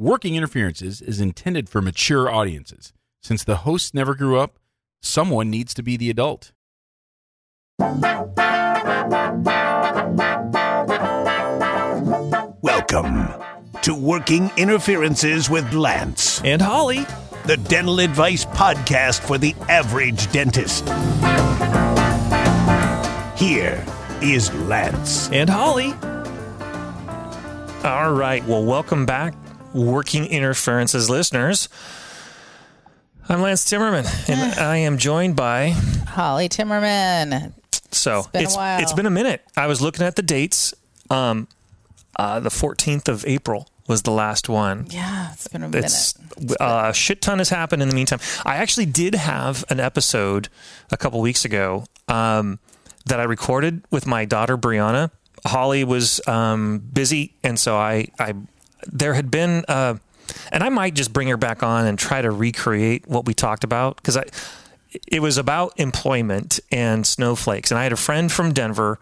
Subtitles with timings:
[0.00, 2.92] Working Interferences is intended for mature audiences.
[3.20, 4.60] Since the hosts never grew up,
[5.02, 6.52] someone needs to be the adult.
[12.62, 13.28] Welcome
[13.82, 17.04] to Working Interferences with Lance, And Holly.
[17.46, 20.84] the dental advice podcast for the average dentist.
[23.36, 23.84] Here
[24.22, 25.28] is Lance.
[25.32, 25.92] And Holly.
[27.84, 28.44] All right.
[28.46, 29.34] Well, welcome back,
[29.78, 31.68] Working Interferences listeners.
[33.28, 35.68] I'm Lance Timmerman, and I am joined by.
[36.08, 37.52] Holly Timmerman.
[37.92, 38.82] So been a while.
[38.82, 39.44] it's been a minute.
[39.56, 40.74] I was looking at the dates.
[41.10, 41.46] Um,
[42.16, 44.88] uh, the 14th of April was the last one.
[44.90, 45.84] Yeah, it's been a minute.
[45.84, 46.14] It's
[46.60, 48.18] uh, a shit ton has happened in the meantime.
[48.44, 50.48] I actually did have an episode
[50.90, 52.58] a couple weeks ago um,
[53.06, 55.12] that I recorded with my daughter Brianna.
[55.46, 58.34] Holly was um, busy, and so I, I
[58.86, 59.96] there had been, uh,
[60.52, 63.64] and I might just bring her back on and try to recreate what we talked
[63.64, 64.24] about because I.
[65.06, 68.98] It was about employment and snowflakes, and I had a friend from Denver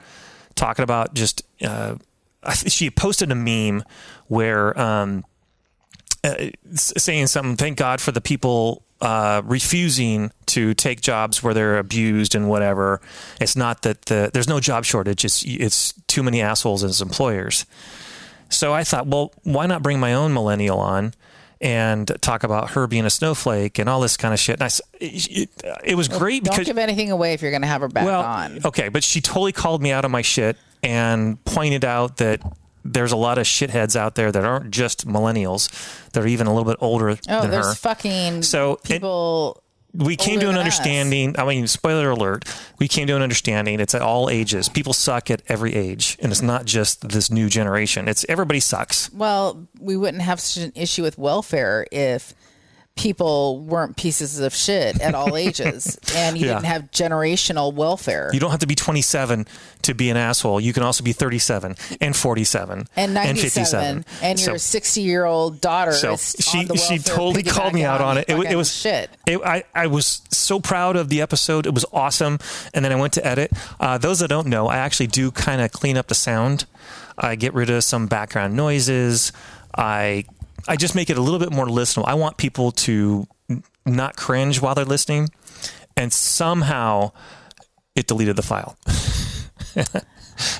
[0.57, 1.43] talking about just.
[1.63, 1.97] Uh,
[2.67, 3.85] she posted a meme
[4.27, 5.25] where um,
[6.25, 7.57] uh, saying something.
[7.57, 13.01] Thank God for the people uh, refusing to take jobs where they're abused and whatever.
[13.41, 15.25] It's not that the there's no job shortage.
[15.25, 17.67] It's it's too many assholes as employers.
[18.49, 21.15] So I thought, well, why not bring my own millennial on
[21.61, 24.61] and talk about her being a snowflake and all this kind of shit?
[24.61, 25.51] And I it,
[25.85, 28.05] it was great Don't because give anything away if you're going to have her back
[28.05, 28.61] well, on.
[28.65, 32.41] okay, but she totally called me out of my shit and pointed out that
[32.85, 35.69] there's a lot of shitheads out there that aren't just millennials;
[36.13, 37.11] they're even a little bit older.
[37.29, 37.75] Oh, than there's her.
[37.75, 39.61] fucking So, it- people.
[39.97, 40.79] We oh, came to an than us.
[40.79, 41.35] understanding.
[41.39, 42.45] I mean, spoiler alert:
[42.79, 43.81] we came to an understanding.
[43.81, 44.69] It's at all ages.
[44.69, 48.09] People suck at every age, and it's not just this new generation.
[48.09, 49.11] It's everybody sucks.
[49.13, 52.35] well, we wouldn't have such an issue with welfare if
[52.97, 56.55] people weren't pieces of shit at all ages and you Yeah.
[56.55, 58.31] didn't have generational welfare.
[58.33, 59.47] You don't have to be 27
[59.83, 60.61] to be an asshole.
[60.61, 64.05] You can also be 37 and 47 and 97 57.
[64.23, 67.85] and your 60 year old daughter So is she on the she totally called me
[67.85, 68.25] out on it.
[68.29, 69.11] It, it was shit.
[69.27, 71.67] It, I I was so proud of the episode.
[71.67, 72.39] It was awesome.
[72.73, 73.53] And then I went to edit.
[73.79, 76.65] Uh, those that don't know, I actually do kind of clean up the sound.
[77.19, 79.33] I get rid of some background noises.
[79.77, 80.25] I
[80.69, 82.07] I just make it a little bit more listenable.
[82.07, 83.27] I want people to
[83.85, 85.31] not cringe while they're listening.
[85.97, 87.13] And somehow
[87.95, 88.77] it deleted the file.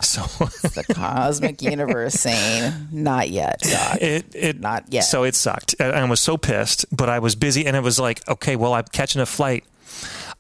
[0.01, 0.23] so
[0.63, 3.99] the cosmic universe saying not yet doc.
[4.01, 5.03] it it Not yet.
[5.03, 5.75] So it sucked.
[5.79, 8.73] And I was so pissed, but I was busy, and it was like, okay, well,
[8.73, 9.65] I'm catching a flight.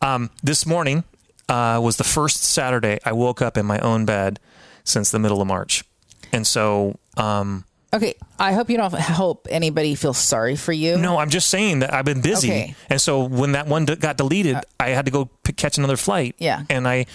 [0.01, 1.05] Um, this morning
[1.49, 4.41] uh, was the first Saturday I woke up in my own bed
[4.85, 5.85] since the middle of March,
[6.33, 11.19] and so um, okay i hope you don't hope anybody feels sorry for you no,
[11.19, 12.75] I'm just saying that I've been busy, Okay.
[12.91, 15.97] and so when that one d- got deleted, I had to go p- catch another
[15.97, 16.35] flight.
[16.39, 16.65] Yeah.
[16.69, 17.07] and I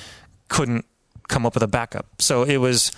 [0.49, 0.85] couldn't
[1.27, 2.91] come up with a backup, so it was.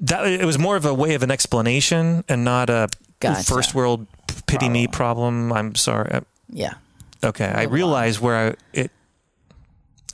[0.00, 2.88] That it was more of a way of an explanation and not a
[3.20, 3.42] Gotcha.
[3.42, 4.06] first world
[4.46, 5.52] pity me problem.
[5.52, 6.10] I'm sorry.
[6.12, 6.20] Uh,
[6.50, 6.74] yeah
[7.24, 8.90] Okay, I realize where I it.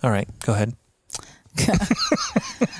[0.03, 0.75] All right, go ahead.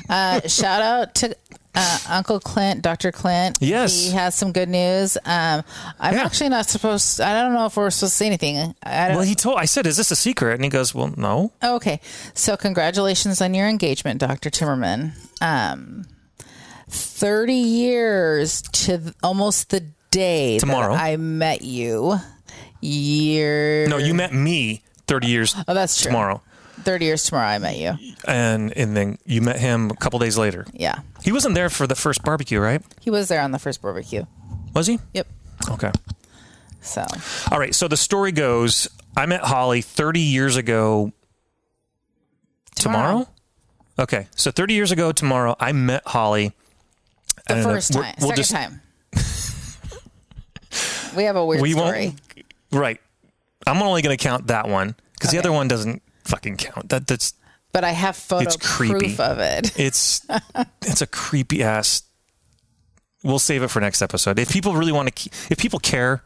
[0.09, 1.37] uh, shout out to
[1.77, 4.05] uh, uncle clint dr clint Yes.
[4.07, 5.63] he has some good news um,
[5.99, 6.25] i'm Yeah.
[6.25, 9.25] actually not supposed i don't know if we're supposed to say anything I don't, Well,
[9.27, 9.59] he told.
[9.59, 12.01] I said, "Is this a secret?" And he goes, "Well, no." okay
[12.35, 16.05] so congratulations on your engagement dr timmerman um,
[16.89, 19.81] 30 years to th- almost the
[20.11, 20.95] day Tomorrow.
[20.95, 22.17] that i met you
[22.81, 26.41] year No, you met me thirty years oh that's true tomorrow,
[26.85, 27.97] 30 years tomorrow i met you
[28.27, 30.67] and and then you met him a couple days later.
[30.73, 32.83] yeah He wasn't there for the first barbecue, right?
[33.01, 34.25] he was there on the first barbecue
[34.75, 34.99] Was he?
[35.13, 35.27] yep
[35.71, 35.91] Okay.
[36.83, 37.05] so
[37.51, 37.75] All right.
[37.75, 41.13] So the story goes: I met Holly thirty years ago.
[42.75, 43.11] Tomorrow.
[43.11, 43.29] Tomorrow.
[43.99, 46.53] Okay, so thirty years ago tomorrow, I met Holly.
[47.49, 48.81] The uh, first we're- time, we'll second just- time.
[51.17, 52.07] we have a weird we story.
[52.09, 52.21] won't.
[52.73, 53.01] Right.
[53.67, 56.89] I'm only going to count that one because the other one doesn't fucking count.
[56.91, 57.35] That that's
[57.73, 58.99] But I have photo It's creepy.
[58.99, 59.79] proof of it.
[59.79, 60.27] it's
[60.83, 62.03] it's a creepy ass.
[63.23, 64.39] We'll save it for next episode.
[64.39, 66.23] If people really want to, if people care,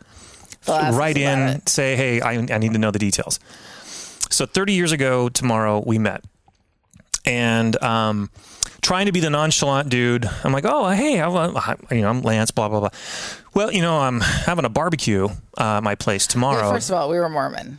[0.65, 1.69] They'll ask us write in, it.
[1.69, 3.39] say, hey, I, I need to know the details.
[4.31, 6.25] So 30 years ago tomorrow, we met.
[7.25, 8.31] And um,
[8.81, 12.23] trying to be the nonchalant dude, I'm like, oh, hey, I, I, you know, I'm
[12.23, 12.89] Lance, blah, blah, blah.
[13.55, 15.29] Well, you know, I'm having a barbecue
[15.59, 16.71] uh, at my place Yeah, tomorrow.
[16.73, 17.79] First of all, we were Mormon.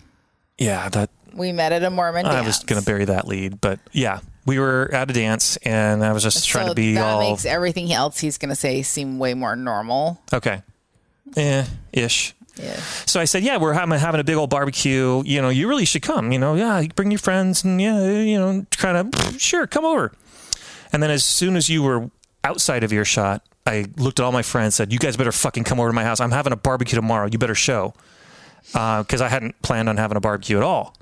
[0.57, 2.47] yeah, that We met at a Mormon I dance.
[2.47, 6.11] was going to bury that lead, but yeah, we were at a dance and I
[6.11, 7.03] was just trying to be all.
[7.03, 10.21] that all makes everything else he's going to say seem way more normal.
[10.33, 10.61] okay.
[11.37, 12.35] eh, ish.
[12.57, 12.75] Yeah.
[13.05, 15.23] So I said, yeah, we're having, having a big old barbecue.
[15.25, 16.33] You know, you really should come.
[16.33, 20.11] You know, yeah, bring your friends and yeah, you know, kind of sure, come over.
[20.91, 22.09] And then as soon as you were
[22.43, 25.79] outside of earshot, I looked at all my friends, said, you guys better fucking come
[25.79, 26.19] over to my house.
[26.19, 27.29] I'm having a barbecue tomorrow.
[27.31, 27.93] You better show.
[28.73, 30.95] Because I hadn't planned on having a barbecue at all,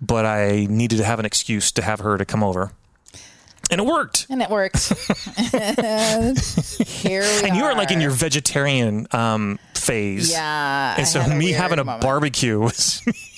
[0.00, 2.72] but I needed to have an excuse to have her to come over.
[3.70, 4.26] And it worked.
[4.28, 4.92] And it worked.
[5.54, 6.36] and
[6.86, 7.68] here we And you are.
[7.70, 10.30] were like in your vegetarian um, phase.
[10.32, 10.96] Yeah.
[10.98, 12.02] And so me having a moment.
[12.02, 13.00] barbecue was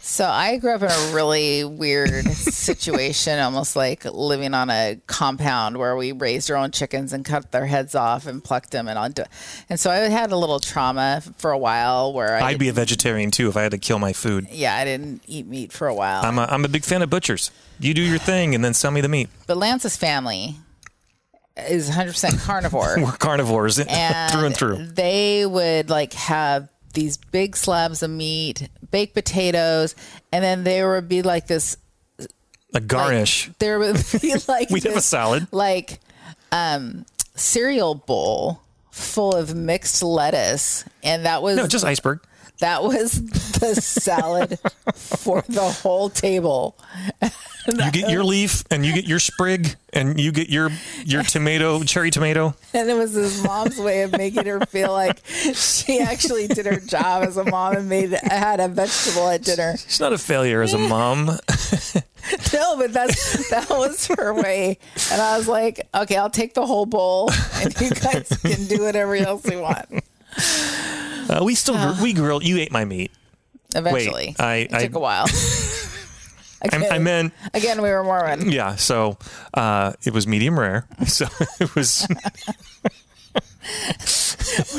[0.00, 5.76] So I grew up in a really weird situation, almost like living on a compound
[5.76, 8.98] where we raised our own chickens and cut their heads off and plucked them and
[8.98, 9.14] on.
[9.68, 12.72] And so I had a little trauma for a while where I I'd be a
[12.72, 14.48] vegetarian too if I had to kill my food.
[14.50, 16.22] yeah I didn't eat meat for a while.
[16.24, 17.50] I'm a, I'm a big fan of butchers.
[17.80, 19.28] You do your thing and then sell me the meat.
[19.46, 20.56] but Lance's family
[21.56, 22.96] is 100% carnivore.
[22.98, 24.86] We're carnivores eh, and through and through.
[24.86, 29.94] They would like have these big slabs of meat, baked potatoes,
[30.32, 31.76] and then there would be like this.
[32.74, 33.50] A garnish.
[33.58, 35.46] There would be like We'd have a salad.
[35.52, 36.00] like
[36.52, 42.20] um, cereal bowl full of mixed lettuce, and that was No, just iceberg.
[42.60, 43.12] That was
[43.58, 44.58] the salad
[44.94, 46.76] for the whole table.
[47.66, 50.70] You get your leaf and you get your sprig and you get your
[51.04, 52.54] your tomato, cherry tomato.
[52.72, 56.80] And it was his mom's way of making her feel like she actually did her
[56.80, 59.76] job as a mom and made had a vegetable at dinner.
[59.76, 61.30] She's not a failure as a mom.
[62.52, 64.78] No, but that's that was her way.
[65.10, 68.82] And I was like, okay, I'll take the whole bowl, and you guys can do
[68.82, 70.04] whatever else you want.
[70.36, 72.44] Uh, we still gr- we grilled.
[72.44, 73.10] You ate my meat.
[73.74, 75.26] Eventually, I- it I- took a while.
[76.60, 78.50] I, Again, I meant again, we were Mormon.
[78.50, 78.74] yeah.
[78.74, 79.16] So
[79.54, 80.86] uh, it was medium rare.
[81.06, 81.26] So
[81.60, 82.04] it was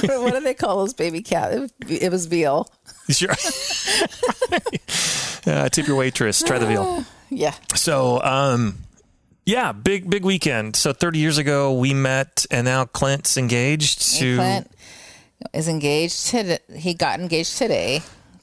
[0.01, 1.53] what do they call those baby cat?
[1.53, 2.69] It was, it was veal.
[3.09, 3.29] sure.
[5.47, 6.41] uh, tip your waitress.
[6.43, 7.05] Try the veal.
[7.31, 8.79] Yeah, So, um,
[9.45, 10.75] yeah, big big weekend.
[10.75, 14.35] So 30 years ago we met, and now Clint's engaged to.
[14.37, 14.71] Clint
[15.53, 16.27] is engaged.
[16.27, 18.01] To, he got engaged today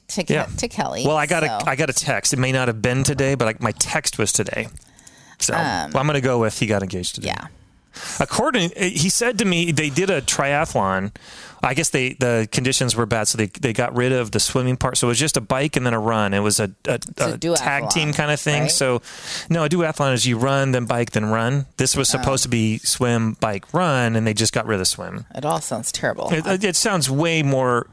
[0.08, 0.46] to Ke- Yeah.
[0.58, 1.04] to Kelly.
[1.06, 2.32] Well, I got so- a I got a text.
[2.32, 4.68] It may not have been today, but my text was today.
[5.38, 7.28] So um, well, I'm going to go with he got engaged today.
[7.28, 7.46] yeah.
[8.20, 11.12] According, eh, he said to me, they did a triathlon.
[11.62, 14.76] I guess they the conditions were bad, so they they got rid of the swimming
[14.76, 14.98] part.
[14.98, 16.32] So it was just a bike and then a run.
[16.34, 18.62] It was a, a, a a tag team kind of thing.
[18.62, 18.70] right?
[18.70, 19.02] So
[19.50, 21.66] no, a duathlon is you run, then bike, then run.
[21.76, 22.18] This was oh.
[22.18, 25.24] supposed to be swim, bike, run, and they just got rid of the swim.
[25.34, 26.32] It all sounds terrible.
[26.32, 27.86] It- it sounds way more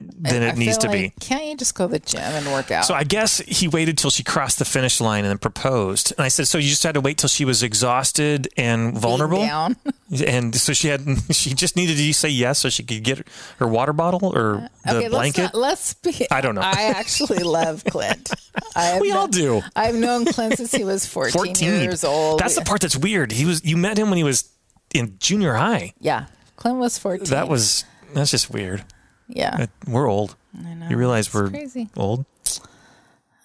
[0.00, 1.12] than I it needs to feel be.
[1.20, 2.84] Can't you just go to the gym and work out?
[2.84, 6.12] So I guess he waited till she crossed the finish line and then proposed.
[6.16, 9.46] And I said, "So you just had to wait till she was exhausted and vulnerable?"
[10.26, 11.02] And so she had
[11.32, 13.28] she just needed to say yes so she could get
[13.58, 15.42] her water bottle or uh, the okay, blanket.
[15.54, 16.26] Let's, not, let's be.
[16.30, 16.62] I don't know.
[16.62, 18.30] I actually love Clint.
[18.74, 19.62] I we known- all do.
[19.76, 22.40] I've known Clint since he was 14, 14 years old.
[22.40, 23.32] That's the part that's weird.
[23.32, 24.48] He was you met him when he was
[24.94, 25.92] in junior high.
[26.00, 27.26] Yeah, Clint was 14.
[27.28, 27.84] That was
[28.14, 28.84] that's just weird.
[29.28, 29.66] Yeah.
[29.86, 30.36] We're old.
[30.58, 30.88] I know.
[30.88, 31.88] You realize It's we're crazy.
[31.96, 32.24] old?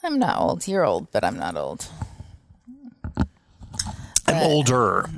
[0.03, 0.67] I'm not old.
[0.67, 1.87] You're old, but I'm not old.
[4.27, 5.09] I'm older.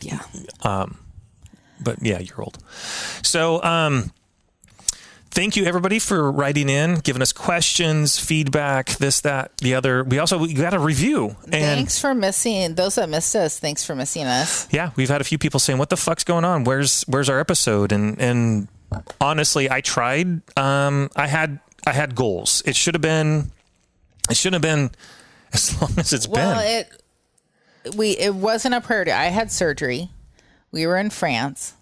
[0.00, 0.20] Yeah.
[0.62, 0.98] Um,
[1.80, 2.58] but yeah, you're old.
[3.22, 4.12] So, um,
[5.30, 10.04] thank you everybody for writing in, giving us questions, feedback, this, that, the other.
[10.04, 13.58] We also we got a review, and thanks for missing those that missed us.
[13.58, 14.68] Thanks for missing us.
[14.72, 16.64] yeah, we've had a few people saying, "What the fuck's going on?
[16.64, 18.68] Where's where's our episode?" And and
[19.20, 20.40] honestly, I tried.
[20.58, 22.62] Um, I had I had goals.
[22.66, 23.50] It should have been.
[24.30, 24.90] It shouldn't have been
[25.52, 26.80] as long as it's Well, been.
[26.80, 29.12] it we it wasn't a priority.
[29.12, 30.10] I had surgery.
[30.70, 31.74] We were in France.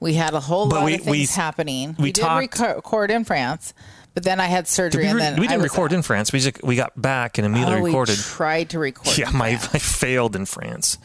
[0.00, 1.94] We had a whole But lot we- of things we- happening.
[1.98, 3.72] we We, did record in France,
[4.12, 6.30] but then I had surgery, we, and then we didn't record in France.
[6.30, 8.18] We just, we got back and immediately Oh, recorded.
[8.18, 9.16] We tried to record.
[9.18, 9.74] Yeah, my France.
[9.74, 10.98] I failed in France.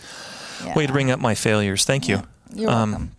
[0.66, 0.75] Yeah.
[0.75, 1.86] Way to bring up my failures.
[1.86, 2.24] Thank you.
[2.54, 3.12] You're um, welcome.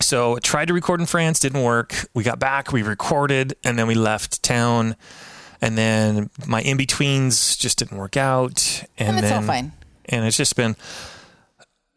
[0.00, 2.08] So tried to record in France, didn't work.
[2.14, 4.96] We got back, we recorded, and then we left town.
[5.60, 8.84] And then my in betweens just didn't work out.
[8.98, 9.72] And, And it's all then, fine.
[10.06, 10.76] And it's just been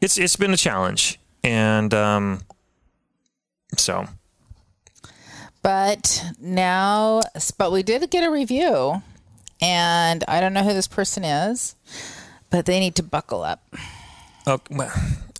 [0.01, 1.19] it's it's been a challenge.
[1.43, 2.41] And um
[3.77, 4.07] so
[5.61, 7.21] But now,
[7.57, 9.03] but we did get a review,
[9.61, 11.75] and I don't know who this person is,
[12.49, 13.61] but they need to buckle up.
[14.47, 14.87] Okay,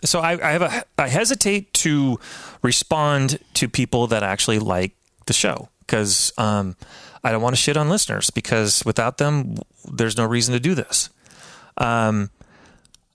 [0.03, 2.19] so I, I have a I hesitate to
[2.61, 6.75] respond to people that actually like the show because um,
[7.23, 9.57] I don't want to shit on listeners because without them,
[9.91, 11.09] there's no reason to do this.
[11.77, 12.29] Um,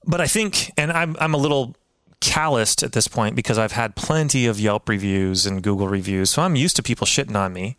[0.07, 1.77] but I think, and I'm I'm a little
[2.21, 6.43] calloused at this point because I've had plenty of Yelp reviews and Google reviews, so
[6.43, 7.77] I'm used to people shitting on me.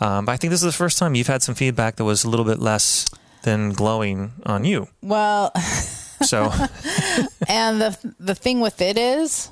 [0.00, 2.24] Um, but I think this is the first time you've had some feedback that was
[2.24, 3.10] a little bit less
[3.42, 4.88] than glowing on you.
[5.02, 5.52] Well,
[6.22, 6.52] So
[7.48, 9.50] and the the thing with it is,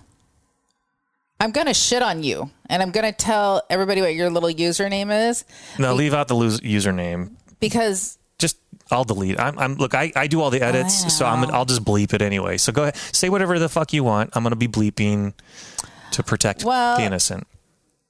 [1.40, 5.44] I'm gonna shit on you, and I'm gonna tell everybody what your little username is
[5.78, 7.30] no, leave out the lose- username.
[7.60, 8.56] because Just
[8.90, 9.38] I'll delete.
[9.38, 9.94] I'm, I'm look.
[9.94, 12.56] I, I do all the edits, so I'm I'll just bleep it anyway.
[12.56, 14.30] So go ahead, say whatever the fuck you want.
[14.34, 15.34] I'm gonna be bleeping
[16.12, 17.46] to protect Well, the innocent.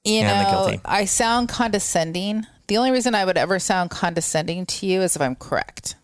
[0.03, 0.81] you And the know guilty.
[0.85, 2.47] I sound condescending.
[2.67, 5.95] The only reason I would ever sound condescending to you is if I'm correct.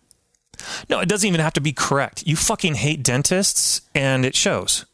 [0.88, 2.24] No, it doesn't even have to be correct.
[2.26, 4.84] You fucking hate dentists, and it shows.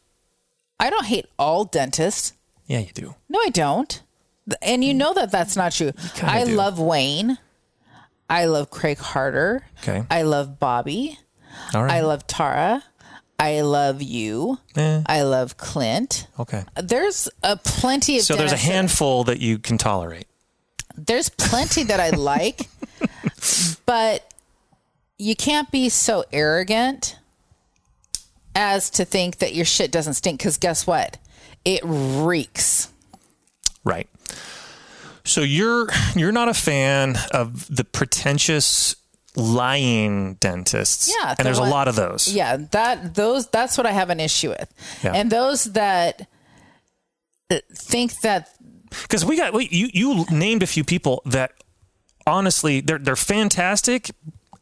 [0.79, 2.33] I don't hate all dentists.
[2.67, 3.15] Yeah, you do.
[3.29, 4.01] No, I don't.
[4.61, 5.91] And you know that that's not true.
[6.21, 6.51] I do.
[6.51, 7.37] love Wayne.
[8.29, 9.65] I love Craig Harder.
[9.81, 10.03] Okay.
[10.09, 11.17] I love Bobby.
[11.73, 11.91] All right.
[11.93, 12.83] I love Tara.
[13.39, 14.57] I love you.
[14.75, 16.27] Eh, I love Clint.
[16.39, 16.63] okay.
[16.81, 20.25] There's a plenty of So there's a dentists handful that you can tolerate.
[20.95, 22.69] there's plenty that I like,
[23.85, 24.33] but
[25.17, 27.17] you can't be so arrogant
[28.55, 30.39] as to think that your shit doesn't stink.
[30.39, 31.17] Because guess what?
[31.65, 32.89] It reeks.
[33.83, 34.07] Right.
[35.25, 38.95] So you're you're not a fan of the pretentious
[39.35, 41.09] lying dentists.
[41.21, 42.27] Yeah, And there's one- a lot of those.
[42.31, 44.71] Yeah, that those that's what I have an issue with.
[45.03, 45.13] Yeah.
[45.13, 46.27] And those that
[47.49, 48.49] uh, think that
[49.03, 51.53] Because we got wait, you you named a few people that
[52.27, 54.11] honestly they're they're fantastic,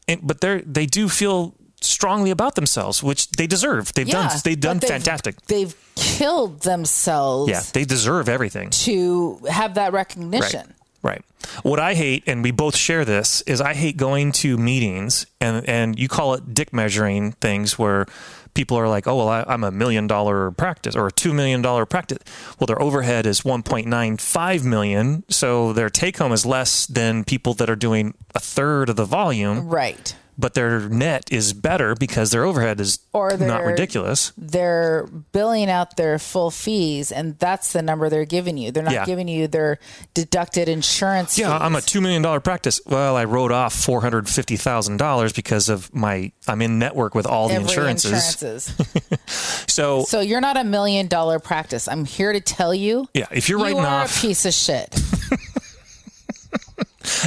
[0.08, 3.92] and, but they're they do feel strongly about themselves, which they deserve.
[3.94, 5.40] They've yeah, done they've done but fantastic.
[5.46, 8.70] They've killed themselves Yeah, they deserve everything.
[8.70, 10.74] to have that recognition.
[11.02, 11.24] Right.
[11.64, 15.68] What I hate, and we both share this, is I hate going to meetings and
[15.68, 18.06] and you call it dick measuring things where
[18.54, 21.60] people are like, oh well, I, I'm a million dollar practice or a two million
[21.62, 22.18] dollar practice.
[22.60, 27.68] Well, their overhead is 1.95 million, so their take home is less than people that
[27.68, 30.14] are doing a third of the volume, Right.
[30.38, 34.32] But their net is better because their overhead is Or not ridiculous.
[34.36, 38.70] They're billing out their full fees, and that's the number they're giving you.
[38.72, 39.04] They're not Yeah.
[39.04, 39.78] giving you their
[40.14, 41.38] deducted insurance.
[41.38, 41.62] Yeah, fees.
[41.62, 42.80] I'm a two million dollar practice.
[42.86, 47.14] Well, I wrote off four hundred fifty thousand dollars because of my I'm in network
[47.14, 48.12] with all the Every insurances.
[48.12, 48.72] insurances.
[49.68, 51.88] So so you're not a million dollar practice.
[51.88, 53.08] I'm here to tell you.
[53.14, 54.94] yeah, if you're You writing are off, a piece of shit.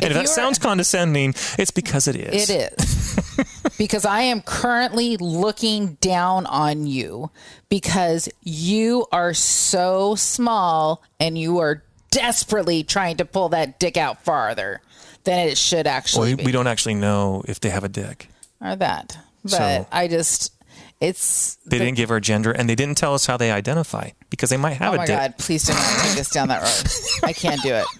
[0.01, 2.49] and if that sounds condescending, it's because it is.
[2.49, 3.15] It is.
[3.77, 7.31] because I am currently looking down on you
[7.69, 14.23] because you are so small and you are desperately trying to pull that dick out
[14.23, 14.81] farther
[15.25, 16.43] than it should actually Well, be.
[16.45, 18.29] we don't actually know if they have a dick.
[18.61, 19.17] or that.
[19.43, 20.53] But So- I just,
[21.01, 21.55] it's.
[21.65, 24.57] They didn't give our gender, and they didn't tell us how they identify because they
[24.57, 25.17] might have Oh a my dick.
[25.17, 27.27] God, please do not take us down that road.
[27.29, 27.85] I can't do it.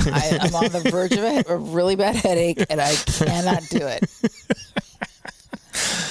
[0.00, 3.86] I, I'm on the verge of a, a really bad headache, and I cannot do
[3.86, 4.04] it.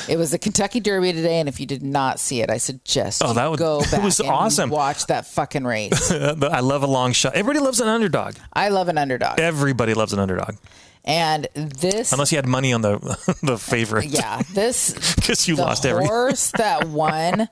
[0.09, 3.21] It was the Kentucky Derby today, and if you did not see it, I suggest
[3.25, 4.69] Oh, that would- go it back was and awesome.
[4.69, 6.09] watch that fucking race.
[6.11, 7.33] I love a long shot.
[7.35, 8.35] Everybody loves an underdog.
[8.53, 10.55] I love an underdog, Everybody loves an underdog,
[11.03, 14.05] and this, unless you had money on the the favorite.
[14.05, 16.05] yeah, this because you lost every.
[16.05, 17.49] horse that won,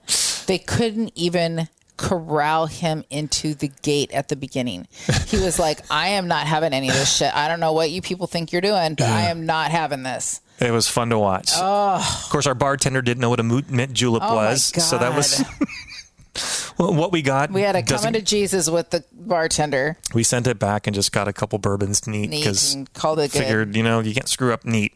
[0.48, 4.88] they couldn't even corral him into the gate at the beginning.
[5.28, 7.34] He was like, I am not having any of this shit.
[7.36, 10.42] I don't know what you people think you're doing, but I am not having this.
[10.60, 11.52] It was fun to watch.
[11.58, 15.44] Of course, our bartender didn't know what a mint julep Oh was, so that was
[16.78, 17.52] well, what we got.
[17.52, 21.12] We had to come doesn't- Jesus with the bartender, We sent it back and just
[21.12, 23.40] got a couple bourbons neat because called it good.
[23.40, 24.94] figured you know you can't screw up neat,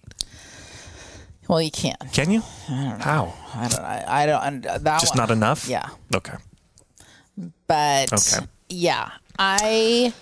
[1.49, 1.95] Well, you can.
[2.13, 2.41] can you?
[2.69, 3.33] I How?
[3.53, 3.79] I don't.
[3.81, 4.61] I, I don't.
[4.61, 5.67] That Just one- not enough.
[5.67, 6.35] Yeah, Okay.
[7.67, 8.45] But Okay.
[8.69, 10.13] yeah, I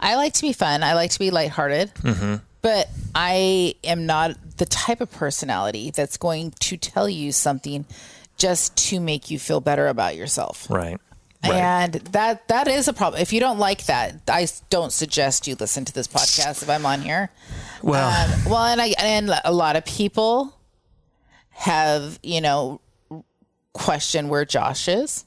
[0.00, 0.82] I like to be fun.
[0.82, 1.94] I like to be lighthearted.
[1.96, 2.34] Mm-hmm.
[2.62, 7.84] But I am not the type of personality that's going to tell you something
[8.38, 10.66] just to make you feel better about yourself.
[10.68, 10.98] Right.
[11.44, 11.54] Right.
[11.54, 13.22] And that that is a problem.
[13.22, 16.84] If you don't like that, I don't suggest you listen to this podcast if I'm
[16.84, 17.30] on here.
[17.82, 20.58] well, Um, well, and I and a lot of people
[21.50, 22.80] have you know
[23.74, 25.24] questioned where Josh is.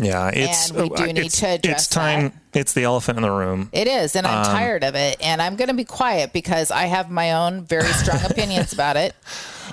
[0.00, 0.30] Yeah.
[0.32, 2.32] It's and we do uh, need it's, to address It's time.
[2.52, 3.70] It's the elephant in the room.
[3.72, 5.18] It is, and Um, I'm tired of it.
[5.20, 8.96] And I'm going to be quiet because I have my own very strong opinions about
[8.96, 9.14] it.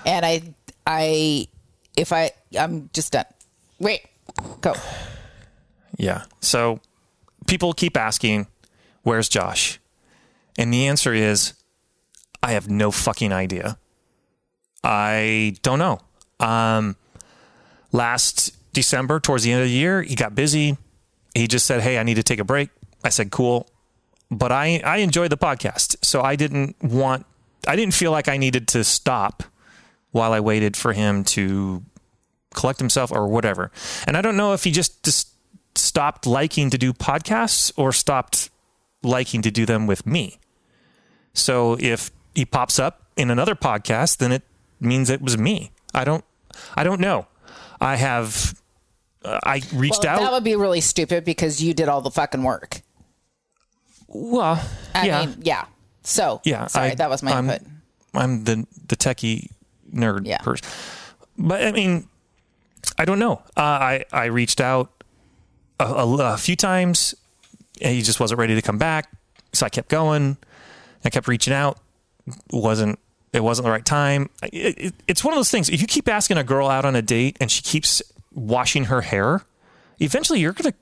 [0.06, 0.42] And I,
[0.86, 1.48] I,
[1.96, 3.26] if I, I'm just done.
[3.80, 4.02] Wait,
[4.62, 4.74] go.
[5.98, 6.24] Yeah.
[6.42, 6.80] So
[7.48, 8.48] people keep asking,
[9.04, 9.80] "Where's Josh?"
[10.58, 11.54] And the answer is,
[12.42, 13.78] I have no fucking idea.
[14.84, 16.00] I don't know.
[16.40, 16.96] Um,
[17.92, 20.78] last December, towards the end of the year, he got busy.
[21.34, 22.70] He just said, "Hey, I need to take a break."
[23.04, 23.68] I said, "Cool,"
[24.30, 27.26] but I I enjoyed the podcast, so I didn't want
[27.68, 29.44] I didn't feel like I needed to stop
[30.12, 31.84] while I waited for him to
[32.54, 33.72] collect himself or whatever.
[34.06, 35.30] And I don't know if he just, just
[35.76, 38.50] stopped liking to do podcasts or stopped
[39.04, 40.40] liking to do them with me.
[41.34, 44.44] So if he pops up in another podcast, then it
[44.80, 45.72] means it was me.
[45.94, 46.24] I don't
[46.76, 47.28] I don't know.
[47.82, 48.60] I have
[49.28, 50.20] uh, I reached Well, out.
[50.22, 52.82] that would be really stupid because you did all the fucking work.
[54.08, 54.64] well,
[54.96, 55.26] I yeah.
[55.26, 55.66] mean, yeah.
[56.04, 57.68] So, Yeah, sorry, I- that was my I'm- input.
[58.14, 59.50] I'm the the techie
[59.94, 60.38] nerd Yeah.
[60.40, 60.66] person.
[61.38, 62.08] But I mean,
[62.98, 63.42] I don't know.
[63.56, 64.92] Uh, I I reached out
[65.80, 67.14] a, a, a few times,
[67.82, 69.12] and he just wasn't ready to come back.
[69.54, 70.38] So I kept going.
[71.06, 71.78] I kept reaching out.
[72.52, 72.98] wasn't
[73.34, 74.30] It wasn't the right time.
[74.42, 75.70] It, it, it's one of those things.
[75.70, 78.02] If you keep asking a girl out on a date and she keeps
[78.38, 79.42] washing her hair,
[80.00, 80.74] eventually you're gonna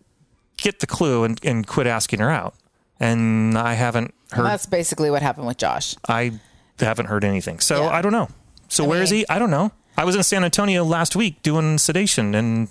[0.58, 2.54] get the clue and, and quit asking her out.
[3.00, 4.46] And I haven't heard.
[4.46, 5.96] That's basically what happened with Josh.
[6.08, 6.40] I
[6.80, 7.60] haven't heard anything.
[7.60, 7.90] So Yeah.
[7.90, 8.30] I don't know.
[8.68, 9.26] So I where is mean- he?
[9.30, 9.72] I don't know.
[9.98, 12.68] I was in San Antonio last week doing sedation and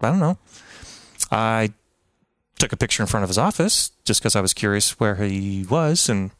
[0.00, 0.38] I don't know.
[1.32, 1.72] I
[2.60, 5.66] took a picture in front of his office just because I was curious where he
[5.68, 6.30] was and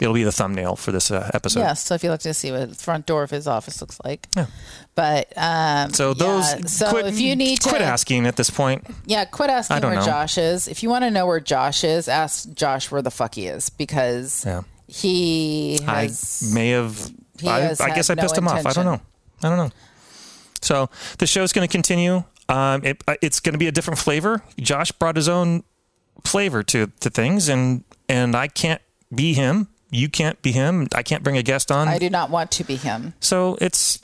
[0.00, 1.60] it'll be the thumbnail for this uh, episode.
[1.60, 3.98] yeah, so if you look to see what the front door of his office looks
[4.04, 4.26] like.
[4.36, 4.46] Yeah.
[4.94, 8.50] But um So those yeah, so quit, if you need to quit asking at this
[8.50, 8.86] point.
[9.06, 10.06] Yeah, quit asking I don't where know.
[10.06, 10.68] Josh is.
[10.68, 13.70] If you want to know where Josh is, ask Josh where the fuck he is
[13.70, 14.62] because Yeah.
[14.86, 17.10] he has I may have.
[17.46, 18.66] I, I guess I no pissed him off.
[18.66, 19.00] I don't know.
[19.42, 19.70] I don't know.
[20.60, 22.24] So the show's going to continue.
[22.48, 24.42] Um, it, uh, it's going to be a different flavor.
[24.58, 25.62] Josh brought his own
[26.24, 28.80] flavor to to things, and and I can't
[29.14, 29.68] be him.
[29.90, 30.86] You can't be him.
[30.94, 31.88] I can't bring a guest on.
[31.88, 33.14] I do not want to be him.
[33.20, 34.00] So it's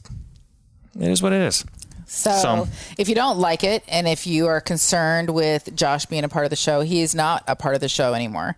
[0.99, 1.65] it is what it is.
[2.07, 6.23] So, So- if you don't like it and if you are concerned with Josh being
[6.25, 8.57] a part of the show, he is not a part of the show anymore.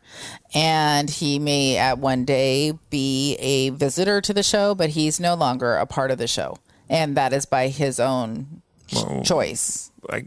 [0.52, 5.34] And he may at one day be a visitor to the show, but he's no
[5.34, 6.58] longer a part of the show.
[6.88, 8.62] And that is by his own
[9.24, 9.90] choice.
[10.10, 10.26] I,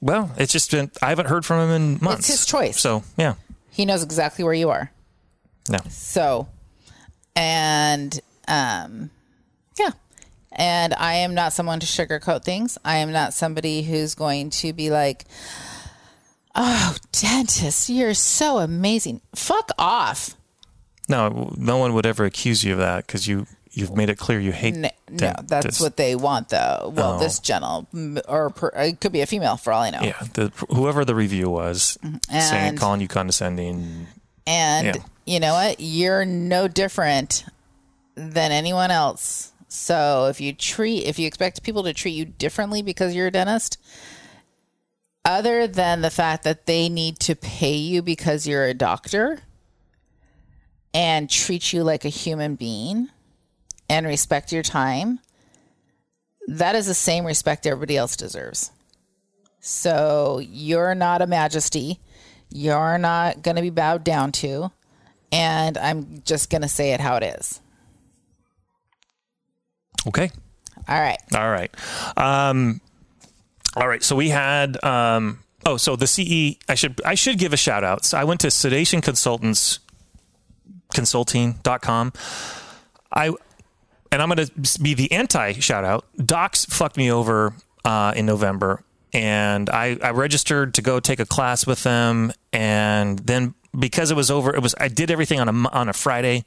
[0.00, 2.20] well, it's just been I haven't heard from him in months.
[2.28, 2.80] It's his choice.
[2.80, 3.34] So yeah,
[3.70, 4.90] He knows exactly where you are.
[5.70, 5.78] No.
[5.88, 6.48] So,
[7.36, 9.10] and um,
[9.78, 9.90] yeah.
[10.52, 12.78] And I am not someone to sugarcoat things.
[12.84, 15.24] I am not somebody who's going to be like,
[16.54, 19.20] oh, dentist, you're so amazing.
[19.34, 20.34] Fuck off.
[21.08, 24.40] No, no one would ever accuse you of that because you you've made it clear
[24.40, 24.74] you hate.
[24.74, 26.92] No, no that's what they want, though.
[26.94, 27.18] Well, Oh.
[27.18, 27.86] this gentle,
[28.26, 30.00] or per, it could be a female for all I know.
[30.02, 32.20] Yeah, the, whoever the review was saying
[32.72, 32.76] Mm-hmm.
[32.76, 34.06] Calling you condescending.
[34.46, 35.02] And Yeah.
[35.28, 35.76] You know what?
[35.78, 37.44] You're no different
[38.14, 39.52] than anyone else.
[39.68, 43.30] So if you treat, if you expect people to treat you differently because you're a
[43.30, 43.76] dentist,
[45.26, 49.40] other than the fact that they need to pay you because you're a doctor
[50.94, 53.10] and treat you like a human being
[53.90, 55.20] and respect your time,
[56.46, 58.70] that is the same respect everybody else deserves.
[59.60, 62.00] So you're not a majesty.
[62.48, 64.72] You're not going to be bowed down to.
[65.30, 67.60] And I'm just going to say it how it is.
[70.06, 70.30] Okay.
[70.88, 71.18] All right.
[71.34, 71.70] All right.
[72.16, 72.80] Um,
[73.76, 74.02] all right.
[74.02, 74.82] So we had.
[74.82, 76.58] Um, oh, so the CE.
[76.68, 78.04] I should I should give a shout out.
[78.04, 79.80] So I went to Sedation Consultants
[80.94, 82.12] Consulting.com.
[83.12, 83.32] I
[84.10, 86.06] and I'm going to be the anti shout out.
[86.16, 87.52] Docs fucked me over
[87.84, 93.18] uh, in November, and I, I registered to go take a class with them, and
[93.18, 96.44] then because it was over, it was I did everything on a on a Friday,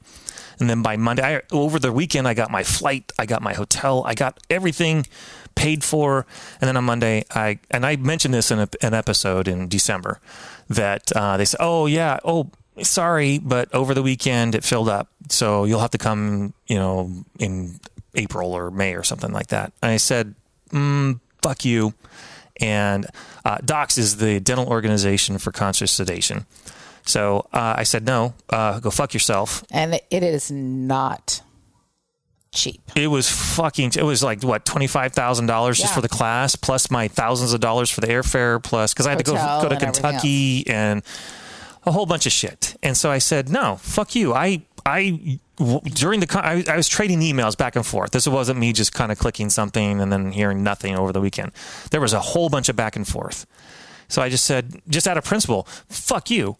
[0.58, 3.54] and then by Monday, I, over the weekend, I got my flight, I got my
[3.54, 5.06] hotel, I got everything
[5.54, 6.26] paid for,
[6.60, 10.20] and then on Monday, I and I mentioned this in a, an episode in December
[10.68, 15.08] that uh, they said, oh yeah, oh sorry, but over the weekend it filled up,
[15.28, 17.78] so you'll have to come, you know, in
[18.14, 19.72] April or May or something like that.
[19.82, 20.34] And I said,
[20.70, 21.94] mm, fuck you.
[22.60, 23.06] And
[23.44, 26.46] uh, DOCS is the dental organization for conscious sedation.
[27.04, 29.64] So uh, I said, no, uh, go fuck yourself.
[29.70, 31.42] And it is not
[32.52, 32.80] cheap.
[32.94, 37.52] It was fucking, it was like, what, $25,000 just for the class, plus my thousands
[37.52, 40.66] of dollars for the airfare, plus, because I had to go, go to and Kentucky
[40.66, 41.02] and
[41.84, 42.76] a whole bunch of shit.
[42.82, 44.34] And so I said, no, fuck you.
[44.34, 48.10] I, I, during the, I, I was trading emails back and forth.
[48.10, 51.52] This wasn't me just kind of clicking something and then hearing nothing over the weekend.
[51.90, 53.46] There was a whole bunch of back and forth.
[54.08, 56.58] So I just said, just out of principle, fuck you.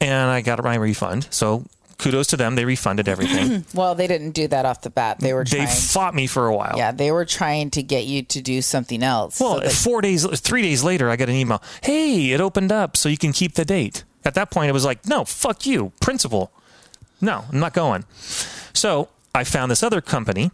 [0.00, 1.28] And I got my refund.
[1.30, 1.64] So
[1.98, 2.56] kudos to them.
[2.56, 3.64] They refunded everything.
[3.74, 5.20] Well, they didn't do that off the bat.
[5.20, 6.74] They were they fought me for a while.
[6.76, 9.40] yeah, they were trying to get you to do something else.
[9.40, 11.62] Well, so that- four days, three days later, I got an email.
[11.82, 14.04] Hey, it opened up, so you can keep the date.
[14.24, 16.50] At that point, it was like, no, fuck you, principle.
[17.20, 18.04] No, I'm not going.
[18.72, 20.50] So I found this other company,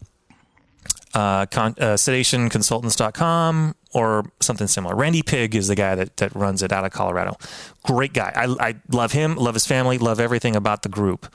[1.14, 4.94] uh, con- uh, sedationconsultants.com or something similar.
[4.94, 7.36] Randy Pig is the guy that, that runs it out of Colorado.
[7.82, 8.32] Great guy.
[8.34, 11.32] I, I love him, love his family, love everything about the group.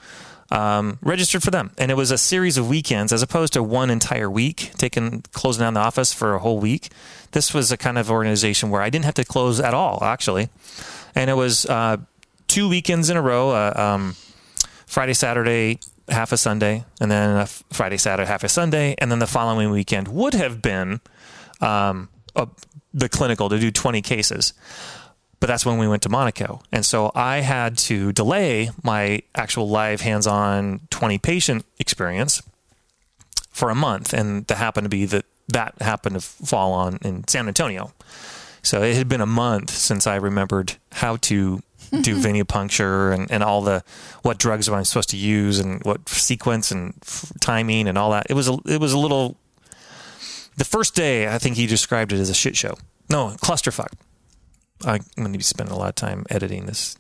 [0.51, 3.89] Um, registered for them, and it was a series of weekends as opposed to one
[3.89, 6.89] entire week, taking closing down the office for a whole week.
[7.31, 10.49] This was a kind of organization where I didn't have to close at all, actually,
[11.15, 11.97] and it was uh,
[12.47, 13.49] two weekends in a row.
[13.49, 14.15] Uh, um,
[14.85, 19.27] Friday, Saturday, half a Sunday, and then Friday, Saturday, half a Sunday, and then the
[19.27, 21.01] following weekend would have been
[21.59, 22.47] um, a,
[22.93, 24.53] the clinical to do 20 cases.
[25.39, 26.61] But that's when we went to Monaco.
[26.71, 32.41] And so I had to delay my actual live hands on 20 patient experience
[33.51, 34.13] for a month.
[34.13, 37.93] And that happened to be that that happened to fall on in San Antonio.
[38.63, 41.61] So it had been a month since I remembered how to
[42.01, 43.83] do venipuncture and, and all the
[44.23, 48.11] what drugs am I supposed to use and what sequence and f- timing and all
[48.11, 48.27] that.
[48.29, 49.37] It was a it was a little.
[50.57, 52.75] The first day, I think he described it as a shit show.
[53.09, 53.93] No, clusterfuck.
[54.83, 56.97] I'm going to be spending a lot of time editing this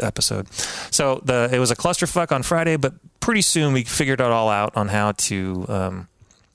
[0.00, 0.52] episode.
[0.90, 4.48] So the it was a clusterfuck on Friday, but pretty soon we figured it all
[4.48, 6.08] out on how to um,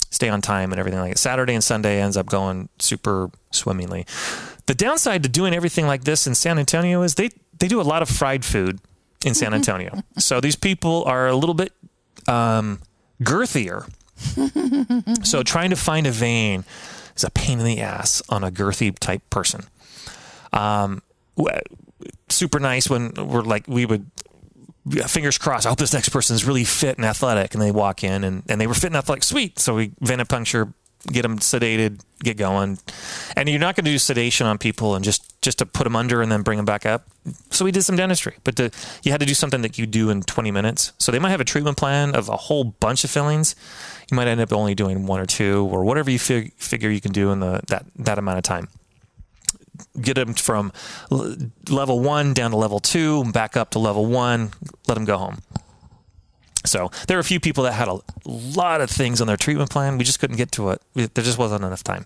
[0.10, 1.20] stay on time and everything like that.
[1.20, 4.06] Saturday and Sunday ends up going super swimmingly.
[4.66, 7.84] The downside to doing everything like this in San Antonio is they they do a
[7.84, 8.80] lot of fried food
[9.26, 10.02] in San Antonio.
[10.18, 11.74] so these people are a little bit
[12.28, 12.80] um,
[13.22, 13.90] girthier.
[15.24, 16.66] so trying to find a vein
[17.16, 19.66] is a pain in the ass on a girthy type person.
[20.54, 21.02] Um,
[22.30, 24.10] super nice when we're like we would
[25.08, 25.66] fingers crossed.
[25.66, 28.44] I hope this next person is really fit and athletic, and they walk in and,
[28.50, 29.24] and they were fit and athletic.
[29.24, 29.60] Sweet.
[29.60, 30.74] So we venipuncture,
[31.08, 32.80] get them sedated, get going.
[33.36, 35.96] And you're not going to do sedation on people and just just to put them
[35.96, 37.08] under and then bring them back up.
[37.50, 38.60] So we did some dentistry, but
[39.04, 40.92] you had to do something that you do in 20 minutes.
[40.98, 43.56] So they might have a treatment plan of a whole bunch of fillings.
[44.12, 47.00] You might end up only doing one or two or whatever you fig- figure you
[47.00, 48.68] can do in the that that amount of time
[50.00, 50.72] get them from
[51.70, 54.52] level one down to level two, back up to level one,
[54.88, 55.40] let them go home.
[56.70, 59.70] So there are a few people that had a lot of things on their treatment
[59.70, 59.98] plan.
[59.98, 60.82] We just couldn't get to it.
[60.94, 62.06] There just wasn't enough time.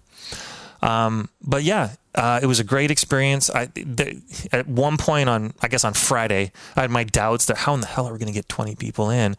[0.82, 3.50] Um, but yeah, uh, it was a great experience.
[3.50, 3.70] I
[4.52, 7.82] at one point on, I guess on Friday, I had my doubts that how in
[7.82, 9.36] the hell are we going to get 20 people in?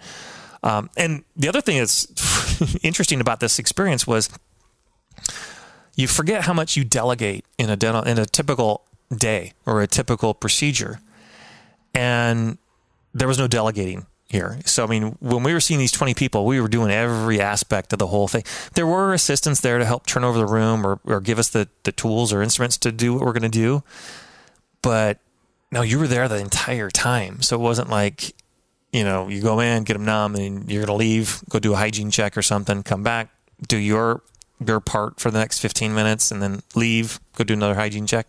[0.63, 2.07] Um, and the other thing that's
[2.83, 4.31] interesting about this experience was
[5.97, 8.83] you forget how much you delegate in a dental in a typical
[9.15, 11.01] day or a typical procedure
[11.95, 12.59] and
[13.13, 14.59] there was no delegating here.
[14.67, 17.93] So i mean when we were seeing these 20 people we were doing every aspect
[17.93, 18.45] of the whole thing.
[18.75, 21.69] There were assistants there to help turn over the room or, or give us the,
[21.85, 23.83] the tools or instruments to do what we're going to do.
[24.83, 25.19] But
[25.73, 27.41] no you were there the entire time.
[27.41, 28.35] So it wasn't like
[28.93, 31.73] you know you go in get them numb and you're going to leave go do
[31.73, 33.31] a hygiene check or something come back
[33.67, 34.23] do your
[34.65, 38.29] your part for the next 15 minutes and then leave, go do another hygiene check.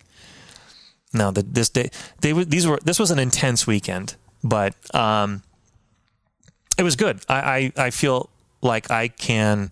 [1.13, 1.89] No, the, this day,
[2.21, 5.43] they these were, this was an intense weekend, but, um,
[6.77, 7.19] it was good.
[7.29, 8.29] I, I, I feel
[8.61, 9.71] like I can,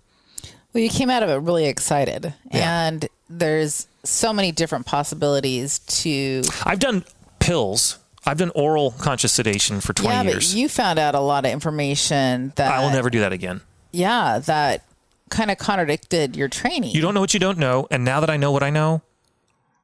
[0.74, 2.88] Well, you came out of it really excited, Yeah.
[2.88, 6.42] and there's so many different possibilities to.
[6.66, 7.04] I've done
[7.40, 7.98] pills.
[8.26, 10.52] I've done oral conscious sedation for 20 yeah, years.
[10.54, 13.62] but you found out a lot of information that I will never do that again.
[13.92, 14.86] Yeah, that
[15.30, 16.92] kind of contradicted your training.
[16.92, 19.02] You don't know what you don't know, and now that I know what I know,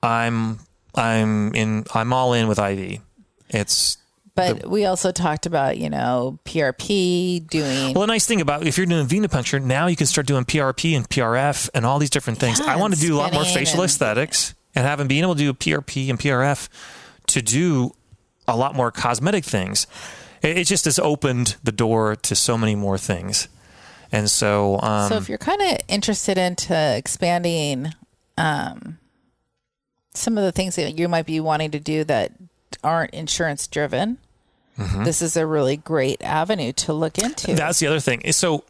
[0.01, 0.59] I'm
[0.95, 3.01] I'm in I'm all in with IV.
[3.49, 3.97] It's
[4.35, 7.93] but we also talked about you know PRP doing.
[7.93, 10.95] Well, the nice thing about if you're doing venipuncture, now you can start doing PRP
[10.95, 12.59] and PRF and all these different things.
[12.59, 15.35] Yeah, I want to do a lot more facial and- aesthetics and having being able
[15.35, 16.69] to do PRP and PRF
[17.27, 17.91] to do
[18.47, 19.87] a lot more cosmetic things.
[20.41, 23.47] It, it just has opened the door to so many more things.
[24.11, 27.93] And so, um, so if you're kind of interested into expanding
[28.37, 28.97] um,
[30.13, 32.31] some of the things that you might be wanting to do that
[32.83, 34.17] aren't insurance driven,
[34.77, 35.03] Mm-hmm.
[35.03, 37.53] this is a really great avenue to look into.
[37.53, 38.31] That's the other thing.
[38.31, 38.63] So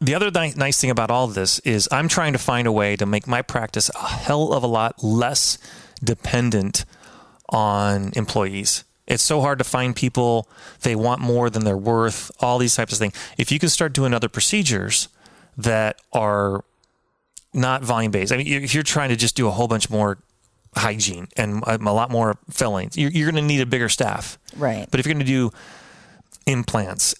[0.00, 2.96] the other ni- nice thing about all this is I'm trying to find a way
[2.96, 5.58] to make my practice a hell of a lot less
[6.02, 6.86] dependent
[7.50, 8.84] on employees.
[9.06, 10.48] It's so hard to find people.
[10.80, 12.30] They want more than they're worth.
[12.40, 13.12] All these types of things.
[13.36, 15.08] If you can start doing other procedures
[15.58, 16.64] that are
[17.52, 18.32] not volume based.
[18.32, 20.18] I mean, if you're trying to just do a whole bunch more
[20.76, 24.38] hygiene and a, a lot more fillings, you're, you're going to need a bigger staff.
[24.56, 24.86] right.
[24.90, 25.52] But if you're going to do
[26.46, 27.14] implants,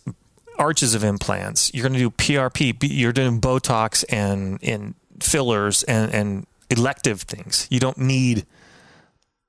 [0.60, 1.72] arches of implants.
[1.74, 2.76] You're going to do PRP.
[2.82, 7.66] You're doing Botox and and fillers and and elective things.
[7.70, 8.46] You don't need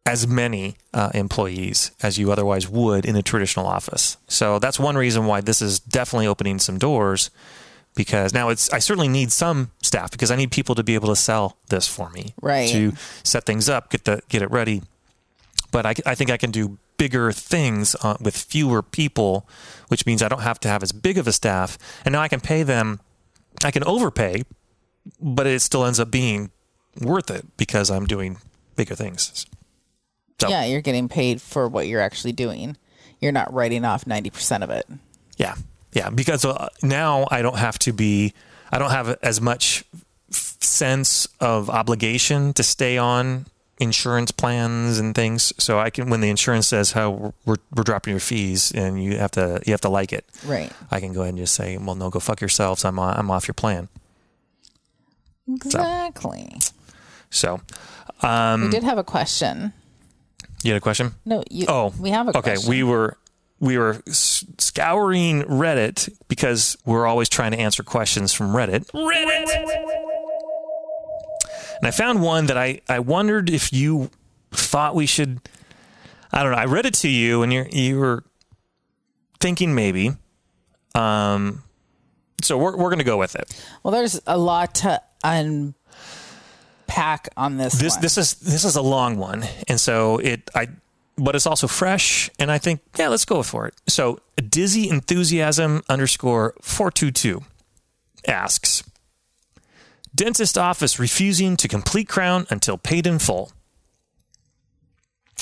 [0.03, 4.17] as many uh, employees as you otherwise would in a traditional office.
[4.27, 7.29] So that's one reason why this is definitely opening some doors.
[7.93, 11.09] Because now it's I certainly need some staff because I need people to be able
[11.09, 12.69] to sell this for me, Right.
[12.69, 14.81] To set things up, get the get it ready.
[15.71, 19.47] But I, I think I can do bigger things uh, with fewer people,
[19.89, 22.27] which means I don't have to have as big of a staff, and now I
[22.27, 22.99] can pay them.
[23.63, 24.43] I can overpay,
[25.19, 26.51] but it still ends up being
[26.99, 28.37] worth it because I'm doing
[28.75, 29.45] bigger things.
[30.39, 32.75] So- Yeah, you're getting paid for what you're actually doing.
[33.19, 34.87] You're not writing off 90% of it.
[35.37, 35.55] Yeah,
[35.93, 36.09] yeah.
[36.09, 38.33] Because uh, now I don't have to be.
[38.71, 39.83] I don't have as much
[40.29, 43.45] sense of obligation to stay on
[43.79, 45.51] insurance plans and things.
[45.57, 49.17] So I can, when the insurance says how we're, we're dropping your fees and you
[49.17, 50.71] have to you have to like it, Right.
[50.89, 52.85] I can go ahead and just say, well, no, go fuck yourselves.
[52.85, 53.89] I'm I'm off your plan.
[55.51, 56.55] Exactly.
[57.29, 57.61] So,
[58.21, 59.73] um, we did have a question.
[60.63, 61.13] you had a question?
[61.25, 61.65] No, you.
[61.67, 62.39] Oh, we have a question.
[62.51, 62.55] okay.
[62.55, 62.69] question.
[62.69, 63.17] We were
[63.61, 68.87] we were scouring Reddit because we're always trying to answer questions from Reddit.
[68.91, 69.47] Reddit.
[71.77, 74.09] And I found one that I I wondered if you
[74.51, 75.39] thought we should.
[76.33, 76.57] I don't know.
[76.57, 78.23] I read it to you, and you you were
[79.39, 80.11] thinking maybe.
[80.95, 81.63] Um,
[82.41, 83.63] so we're we're gonna go with it.
[83.83, 85.75] Well, there's a lot to unpack
[87.37, 87.73] on this.
[87.73, 88.01] this one.
[88.01, 90.67] this is this is a long one and so it i
[91.17, 93.73] but it's also fresh and i think yeah let's go for it.
[93.87, 94.19] So
[94.49, 97.43] dizzy enthusiasm underscore 422
[98.27, 98.83] asks
[100.13, 103.51] dentist office refusing to complete crown until paid in full.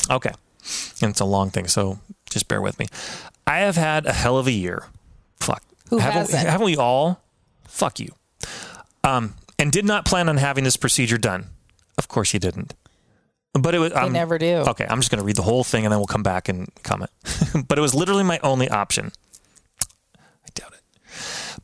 [0.10, 0.32] Okay
[1.02, 2.86] and it's a long thing so just bear with me.
[3.48, 4.86] I have had a hell of a year.
[5.40, 5.64] Fuck.
[5.90, 6.48] Who haven't, hasn't?
[6.48, 7.24] haven't we all?
[7.66, 8.14] Fuck you.
[9.04, 11.48] Um and did not plan on having this procedure done.
[11.98, 12.74] Of course you didn't
[13.54, 14.58] but it was they I'm- never do.
[14.68, 16.70] Okay, I'm just going to read the whole thing and then we'll come back and
[16.84, 17.12] comment.
[17.68, 19.12] but it was literally my only option.
[19.82, 20.82] I doubt it.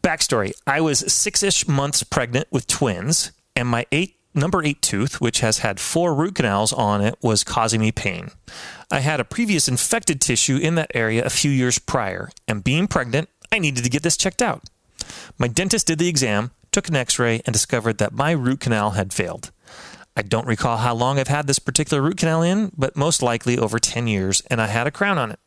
[0.02, 5.22] Backstory I was six ish months pregnant with twins, and my eight, number eight tooth,
[5.22, 8.30] which has had four root canals on it, was causing me pain.
[8.92, 12.88] I had a previous infected tissue in that area a few years prior, and being
[12.88, 14.64] pregnant, I needed to get this checked out.
[15.38, 18.92] My dentist did the exam, took an x ray, and discovered that my root canal
[18.92, 19.52] had failed.
[20.16, 23.58] I don't recall how long I've had this particular root canal in, but most likely
[23.58, 25.40] over 10 years, and I had a crown on it.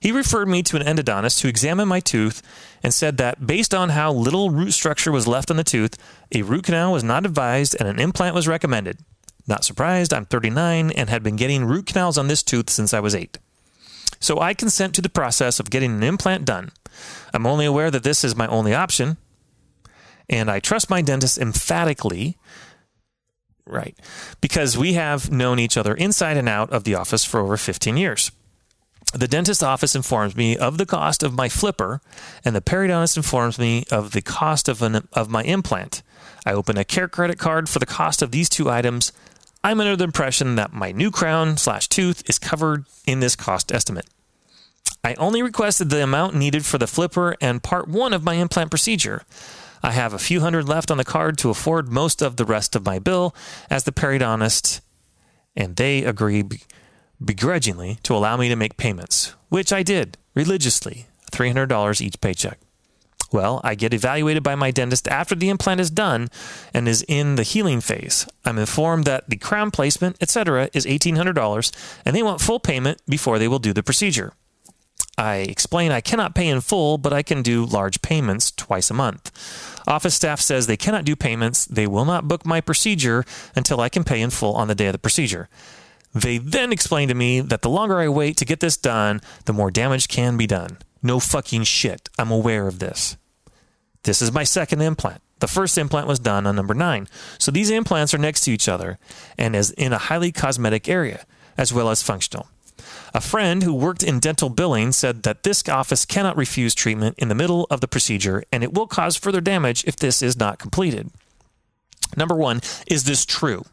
[0.00, 2.42] He referred me to an endodontist who examined my tooth
[2.82, 5.96] and said that based on how little root structure was left on the tooth,
[6.34, 8.98] a root canal was not advised and an implant was recommended.
[9.46, 12.98] Not surprised, I'm 39 and had been getting root canals on this tooth since I
[12.98, 13.38] was 8.
[14.18, 16.72] So I consent to the process of getting an implant done.
[17.32, 19.18] I'm only aware that this is my only option,
[20.28, 22.38] and I trust my dentist emphatically
[23.66, 23.96] Right.
[24.40, 27.96] Because we have known each other inside and out of the office for over 15
[27.96, 28.32] years.
[29.14, 32.00] The dentist office informs me of the cost of my flipper,
[32.44, 36.02] and the periodontist informs me of the cost of, an, of my implant.
[36.46, 39.12] I open a care credit card for the cost of these two items.
[39.62, 43.70] I'm under the impression that my new crown slash tooth is covered in this cost
[43.70, 44.06] estimate.
[45.04, 48.70] I only requested the amount needed for the flipper and part one of my implant
[48.70, 49.24] procedure.
[49.82, 52.76] I have a few hundred left on the card to afford most of the rest
[52.76, 53.34] of my bill
[53.68, 54.80] as the periodontist,
[55.56, 56.44] and they agree
[57.24, 62.58] begrudgingly to allow me to make payments, which I did religiously, $300 each paycheck.
[63.32, 66.28] Well, I get evaluated by my dentist after the implant is done
[66.74, 68.26] and is in the healing phase.
[68.44, 71.72] I'm informed that the crown placement, etc., is $1,800
[72.04, 74.34] and they want full payment before they will do the procedure.
[75.16, 78.94] I explain I cannot pay in full, but I can do large payments twice a
[78.94, 79.30] month.
[79.86, 81.64] Office staff says they cannot do payments.
[81.64, 83.24] They will not book my procedure
[83.56, 85.48] until I can pay in full on the day of the procedure.
[86.14, 89.52] They then explain to me that the longer I wait to get this done, the
[89.52, 90.78] more damage can be done.
[91.02, 92.08] No fucking shit.
[92.18, 93.16] I'm aware of this.
[94.04, 95.22] This is my second implant.
[95.40, 97.08] The first implant was done on number nine.
[97.38, 98.98] So these implants are next to each other
[99.36, 101.24] and is in a highly cosmetic area,
[101.56, 102.46] as well as functional.
[103.14, 107.28] A friend who worked in dental billing said that this office cannot refuse treatment in
[107.28, 110.58] the middle of the procedure and it will cause further damage if this is not
[110.58, 111.10] completed.
[112.16, 113.64] Number one, is this true?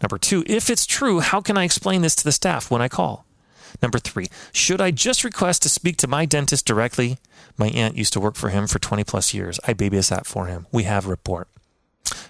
[0.00, 2.88] Number two, if it's true, how can I explain this to the staff when I
[2.88, 3.26] call?
[3.82, 7.18] Number three, should I just request to speak to my dentist directly?
[7.58, 9.60] My aunt used to work for him for 20 plus years.
[9.66, 10.66] I babysat for him.
[10.72, 11.48] We have report.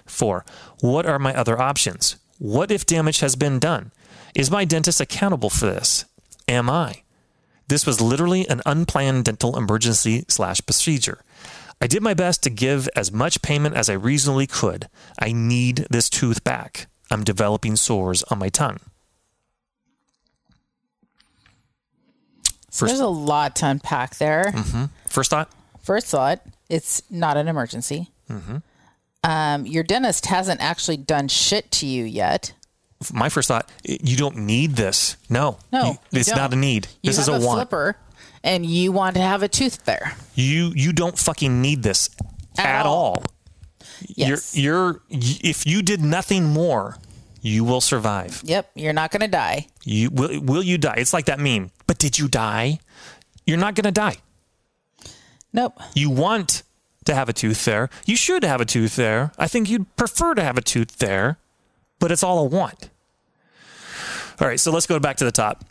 [0.05, 0.45] Four,
[0.81, 2.17] what are my other options?
[2.37, 3.91] What if damage has been done?
[4.35, 6.05] Is my dentist accountable for this?
[6.49, 7.03] Am I?
[7.67, 11.19] This was literally an unplanned dental emergency slash procedure.
[11.79, 14.89] I did my best to give as much payment as I reasonably could.
[15.19, 16.87] I need this tooth back.
[17.11, 18.79] I'm developing sores on my tongue.
[22.71, 24.51] So there's a lot to unpack there.
[25.07, 25.51] First thought?
[25.83, 28.09] First thought, it's not an emergency.
[28.29, 28.57] Mm-hmm.
[29.23, 32.53] Um, your dentist hasn't actually done shit to you yet.
[33.13, 35.15] My first thought, you don't need this.
[35.29, 35.57] No.
[35.71, 36.37] No, You- it's don't.
[36.37, 36.87] not a need.
[37.01, 37.57] You this have is a, a, want.
[37.59, 37.95] flipper,
[38.43, 40.13] and you want to have a tooth there.
[40.35, 42.09] You you don't fucking need this
[42.57, 42.93] at, At all.
[43.15, 43.23] all.
[44.01, 44.55] Yes.
[44.57, 46.97] You're you're if you did nothing more,
[47.41, 48.41] you will survive.
[48.43, 48.71] Yep.
[48.75, 49.67] You're not going to die.
[49.85, 50.95] You will will you die?
[50.97, 51.71] It's like that meme.
[51.87, 52.79] But did you die?
[53.45, 54.17] You're not going to die.
[55.53, 55.79] Nope.
[55.95, 56.63] You want
[57.05, 57.89] to have a tooth there.
[58.05, 59.31] You should have a tooth there.
[59.37, 61.37] I think you'd prefer to have a tooth there,
[61.97, 62.88] but it's all a want.
[64.41, 65.65] All right, so let's go back to the top.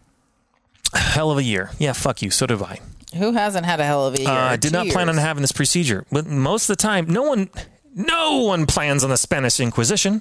[0.94, 1.70] Hell of a year.
[1.78, 2.30] Yeah, fuck you.
[2.30, 2.80] So did I.
[3.16, 4.28] Who hasn't had a hell of a year?
[4.28, 7.06] Uh, I did Two not plan on having this procedure, but most of the time,
[7.06, 7.48] no one,
[7.94, 10.20] no one plans on the Spanish Inquisition.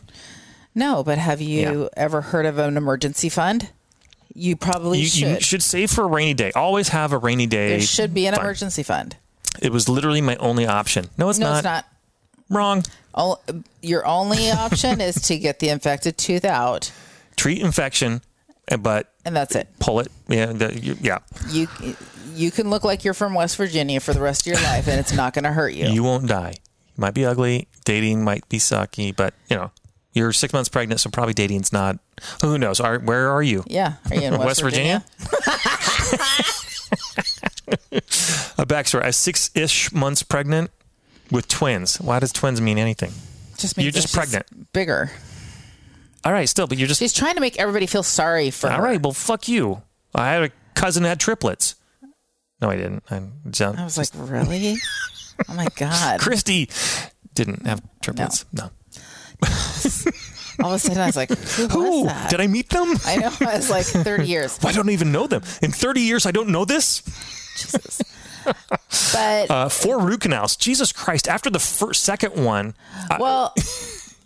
[0.73, 1.88] No, but have you Yeah.
[1.97, 3.69] ever heard of an emergency fund?
[4.33, 5.27] You probably You should.
[5.27, 6.51] you should save for a rainy day.
[6.55, 7.69] Always have a rainy day.
[7.69, 8.43] there should be an fund.
[8.45, 9.15] emergency fund.
[9.62, 11.10] It was literally my only option.
[11.17, 11.57] No, it's No, not.
[11.57, 11.86] it's not.
[12.49, 12.83] Wrong.
[13.15, 13.39] O-
[13.81, 16.91] Your only option is to get the infected tooth out,
[17.36, 18.19] Treat infection, uh,
[18.80, 19.67] but and that's it.
[19.80, 20.08] pull it.
[20.27, 21.19] Yeah, the, you- yeah.
[21.49, 21.67] You
[22.34, 24.99] you can look like you're from West Virginia for the rest of your life, and
[24.99, 25.88] it's not going to hurt you.
[25.88, 26.56] You won't die.
[26.95, 27.67] You might be ugly.
[27.86, 29.71] Dating might be sucky, but you know,
[30.13, 31.97] you're six months pregnant, so probably dating's not.
[32.41, 32.80] Who knows?
[32.80, 33.63] Are, where are you?
[33.67, 35.03] yeah, are you in West, West Virginia?
[38.60, 40.71] A backstory: I was six-ish months pregnant
[41.32, 41.97] with twins.
[41.99, 43.12] Why does twins mean anything?
[43.58, 44.71] Just means You're just pregnant.
[44.73, 45.12] bigger.
[46.27, 48.75] All right, still, but you're just She's trying to make everybody feel sorry for all
[48.79, 48.83] her.
[48.83, 49.01] right.
[49.01, 49.81] Well, fuck you.
[50.13, 51.75] I had a cousin that had triplets.
[52.61, 53.03] No, I didn't.
[53.09, 54.75] I'm I was like, really?
[55.47, 56.19] oh my god!
[56.19, 56.69] Christy
[57.33, 58.43] didn't have triplets.
[58.51, 58.63] No.
[60.61, 62.29] All of a sudden, I was like, who was Who that?
[62.29, 62.93] did I meet them?
[63.05, 63.31] I know.
[63.39, 64.59] I was like 30 years.
[64.65, 65.43] I don't even know them.
[65.61, 67.03] In 30 years, I don't know this.
[67.57, 68.01] Jesus.
[69.13, 70.57] But Uh, four root canals.
[70.57, 71.27] Jesus Christ!
[71.29, 72.73] After the first, second one,
[73.17, 73.53] well,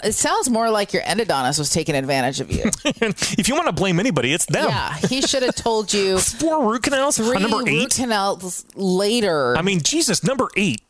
[0.03, 2.63] it sounds more like your endodontist was taking advantage of you.
[2.85, 4.65] if you want to blame anybody, it's them.
[4.67, 7.17] yeah, he should have told you Four root canals.
[7.17, 7.89] three number root eight.
[7.95, 9.55] canals later.
[9.57, 10.81] I mean, Jesus, number eight.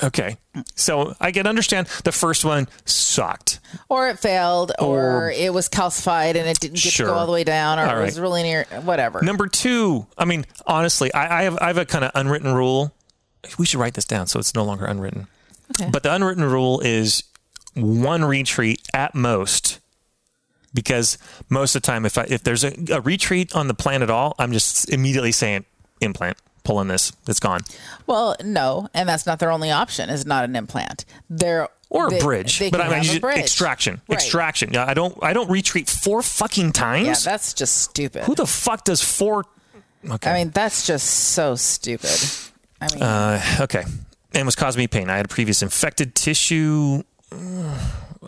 [0.00, 0.36] Okay,
[0.76, 3.58] so I can understand the first one sucked.
[3.88, 7.06] or it failed, or, Or- it was calcified and it didn't get Sure.
[7.06, 8.64] to go all the way down, or All it was really near.
[8.84, 9.22] Whatever.
[9.22, 12.94] Number two, I mean, honestly, I, I have I have a kind of unwritten rule.
[13.58, 15.26] We should write this down so it's no longer unwritten.
[15.72, 15.90] Okay.
[15.90, 17.24] But the unwritten rule is
[17.80, 19.80] one retreat at most,
[20.74, 24.02] because most of the time, if I, if there's a, a retreat on the plan
[24.02, 25.64] at all, I'm just immediately saying
[26.00, 27.60] implant, pulling this, it's gone,
[28.06, 30.10] Well, no, and that's not their only option.
[30.10, 31.04] Is not an implant.
[31.30, 32.58] They're or they- a bridge.
[32.70, 33.38] but I mean, have a bridge.
[33.38, 34.16] extraction, Right.
[34.18, 34.70] extraction.
[34.72, 37.06] Yeah, I don't I don't retreat four fucking times.
[37.06, 38.24] Yeah, that's just stupid.
[38.24, 39.46] Who the fuck does four?
[40.08, 40.30] Okay.
[40.30, 42.10] I mean, that's just so stupid.
[42.80, 43.84] I mean, Uh, okay.
[44.34, 45.08] And was causing me pain.
[45.10, 47.02] I had a previous infected tissue.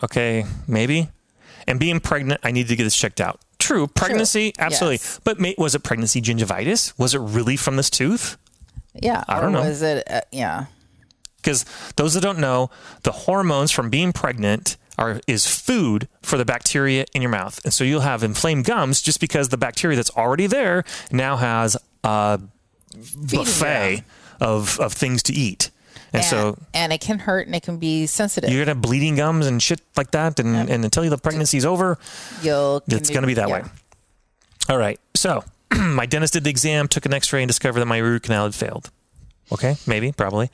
[0.03, 1.09] Okay, maybe.
[1.67, 3.39] And being pregnant, I needed to get this checked out.
[3.59, 4.95] True, pregnancy, absolutely.
[4.95, 5.19] Yes.
[5.23, 6.97] But ma- was it pregnancy gingivitis?
[6.97, 8.37] Was it really from this tooth?
[8.95, 9.23] yeah.
[9.27, 9.67] I don't or know.
[9.67, 10.09] Was it?
[10.09, 10.65] Uh, yeah.
[11.37, 11.65] Because
[11.97, 12.71] those that don't know,
[13.03, 17.73] the hormones from being pregnant are is food for the bacteria in your mouth, and
[17.73, 22.39] so you'll have inflamed gums just because the bacteria that's already there now has a
[23.15, 24.03] buffet
[24.39, 25.69] of of things to eat,
[26.13, 28.49] and, And, so and it can hurt and it can be sensitive.
[28.49, 31.97] you're gonna have bleeding gums and shit like that, and, and until the pregnancy's over,
[32.41, 32.83] You'll.
[32.87, 33.61] it's gonna be that yeah.
[33.61, 33.63] way.
[34.69, 35.43] All right, so
[35.77, 38.55] my dentist did the exam, took an X-ray, and discovered that my root canal had
[38.55, 38.91] failed.
[39.51, 40.49] Okay, maybe, probably.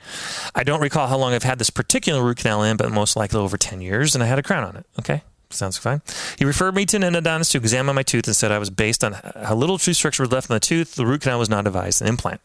[0.54, 3.38] I don't recall how long I've had this particular root canal in, but most likely
[3.38, 4.86] over 10 years, and I had a crown on it.
[4.98, 6.02] Okay, sounds fine.
[6.36, 9.04] He referred me to an endodontist to examine my tooth and said I was based
[9.04, 10.96] on how little tooth structure was left in the tooth.
[10.96, 12.40] The root canal was not advised an implant.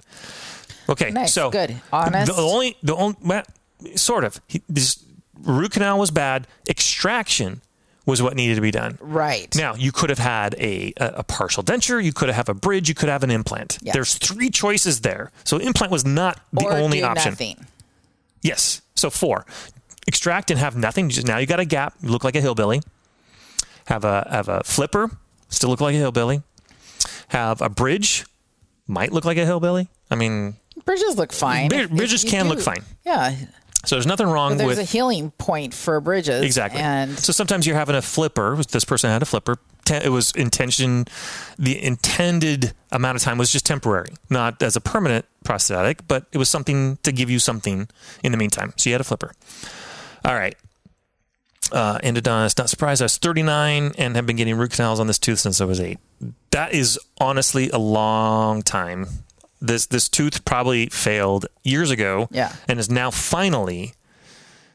[0.89, 1.81] Okay, Nice, so good.
[1.91, 2.35] Honest.
[2.35, 3.43] The only, the only, well,
[3.95, 4.41] sort of.
[4.47, 5.03] He, this
[5.41, 6.47] root canal was bad.
[6.69, 7.61] Extraction
[8.05, 8.97] was what needed to be done.
[8.99, 9.53] Right.
[9.55, 12.89] Now, you could have had a, a, a partial denture, you could have a bridge,
[12.89, 13.79] you could have an implant.
[13.81, 13.93] Yeah.
[13.93, 15.31] There's three choices there.
[15.45, 17.31] So implant was not the or only option.
[17.31, 17.65] Nothing.
[18.41, 18.81] Yes.
[18.95, 19.45] So four.
[20.05, 21.07] Extract and have nothing.
[21.09, 21.95] Just now you got a gap.
[22.01, 22.81] You look like a hillbilly.
[23.87, 25.09] Have a have a flipper.
[25.47, 26.41] Still look like a hillbilly.
[27.29, 28.25] Have a bridge.
[28.85, 29.87] Might look like a hillbilly.
[30.11, 30.55] I mean,
[30.85, 31.69] Bridges look fine.
[31.69, 32.83] Brid- If- if bridges can do- look fine.
[33.05, 33.35] Yeah.
[33.85, 36.43] so there's nothing wrong There's with There's a healing point for bridges.
[36.43, 36.79] Exactly.
[36.81, 38.55] And so sometimes you're having a flipper.
[38.69, 39.57] This person had a flipper.
[39.89, 41.05] it was intention.
[41.59, 46.37] The intended amount of time was just temporary, not as a permanent prosthetic, but it
[46.37, 47.89] was something to give you something
[48.23, 48.73] in the meantime.
[48.77, 49.33] So you had a flipper.
[50.23, 50.55] All right.
[51.71, 53.01] Uh, endodontist, not surprised.
[53.01, 55.79] I was 39 and have been getting root canals on this tooth since I was
[55.81, 55.97] eight.
[56.51, 59.07] That is honestly a long time.
[59.65, 62.51] This this tooth probably failed years ago, Yeah.
[62.67, 63.93] and is now finally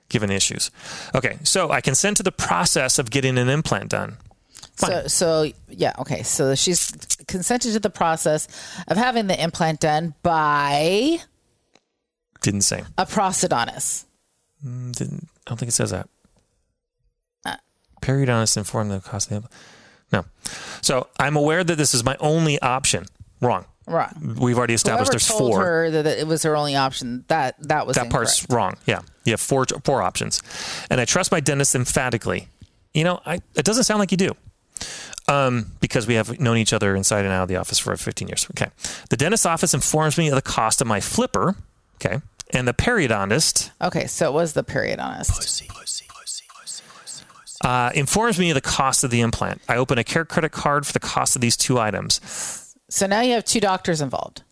[0.09, 0.71] given issues.
[1.15, 4.17] Okay, so I consent to the process of getting an implant done.
[4.77, 6.23] So, so yeah, okay.
[6.23, 6.91] So she's
[7.27, 8.49] consented to the process
[8.87, 11.19] of having the implant done by
[12.41, 12.85] Didn't say.
[12.97, 14.05] a prosthodontist.
[14.65, 15.29] Mm, didn't.
[15.47, 16.09] I don't think it says that.
[17.45, 17.57] Uh.
[18.01, 19.55] Periodontist informed the cost of the implant.
[20.13, 20.25] No.
[20.81, 23.05] So I'm aware that this is my only option.
[23.43, 23.67] Wrong.
[23.89, 24.13] Right.
[24.21, 25.65] We've already established Whoever there's told four.
[25.65, 28.77] her that, that it was her only option, that that was that part's wrong.
[28.87, 30.43] Yeah, you have four four options,
[30.91, 32.49] and I trust my dentist emphatically.
[32.95, 34.33] You know, I, it doesn't sound like you do,
[35.27, 38.29] um, because we have known each other inside and out of the office for 15
[38.29, 38.47] years.
[38.53, 38.71] Okay,
[39.11, 41.57] the dentist's office informs me of the cost of my flipper.
[41.97, 42.21] Okay,
[42.53, 45.65] and the periodontist Okay, so it was the periodontist.
[47.65, 49.61] uh, informs me of the cost of the implant.
[49.69, 52.68] I open a care credit card for the cost of these two items.
[52.89, 54.43] So now you have two doctors involved.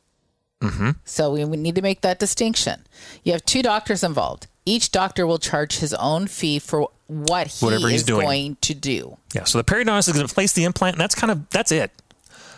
[0.63, 0.91] Mm-hmm.
[1.05, 2.87] So we, we need to make that distinction.
[3.25, 4.47] You have two doctors involved.
[4.65, 8.27] Each doctor will charge his own fee for what he Whatever he's is doing.
[8.27, 9.17] going to do.
[9.35, 11.71] Yeah, so the periodontist is going to place the implant, and that's kind of that's
[11.71, 11.91] it.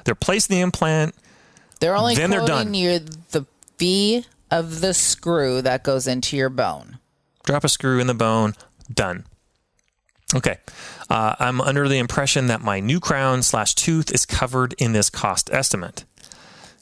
[0.04, 1.14] They're placing the implant.
[1.80, 2.72] They're only Then they're done.
[2.72, 3.00] you
[3.30, 3.44] the
[3.76, 6.98] fee of the screw that goes into your bone.
[7.44, 8.54] drop a screw in the bone,
[8.92, 9.26] done.
[10.34, 10.58] Okay.
[11.08, 15.08] Uh, I'm under the impression that my new crown slash tooth is covered in this
[15.08, 16.04] cost estimate.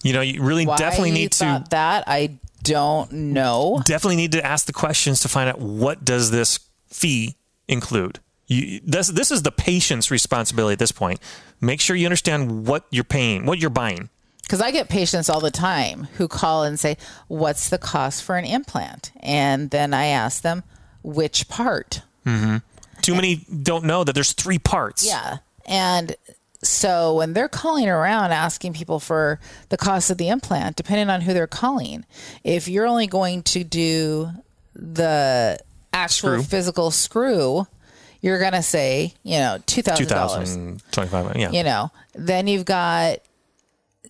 [0.03, 3.83] You know, you really Why definitely need to that I don't know.
[3.85, 7.37] definitely need to ask the questions to find out what does this fee
[7.69, 8.19] include.
[8.47, 11.21] You, this this is the patient's responsibility at this point.
[11.61, 14.11] Make sure you understand what you're paying, what you're buying.
[14.43, 18.37] Because I get patients all the time who call and say, What's the cost for
[18.37, 19.11] an implant?
[19.19, 20.63] And then I ask them,
[21.03, 22.03] Which part?
[23.07, 25.07] Too many don't know that there's three parts.
[25.07, 25.39] Yeah.
[25.67, 26.17] And
[26.63, 29.39] so when they're calling around asking people for
[29.69, 32.05] the cost of the implant, depending on who they're calling,
[32.45, 34.31] if you're only going to do
[34.75, 35.59] the
[35.93, 36.43] actual Screw.
[36.43, 37.67] physical screw,
[38.21, 39.99] you're going to say, you know, $2,000.
[40.91, 41.37] 2025.
[41.37, 41.51] Yeah.
[41.51, 43.19] You know, then you've got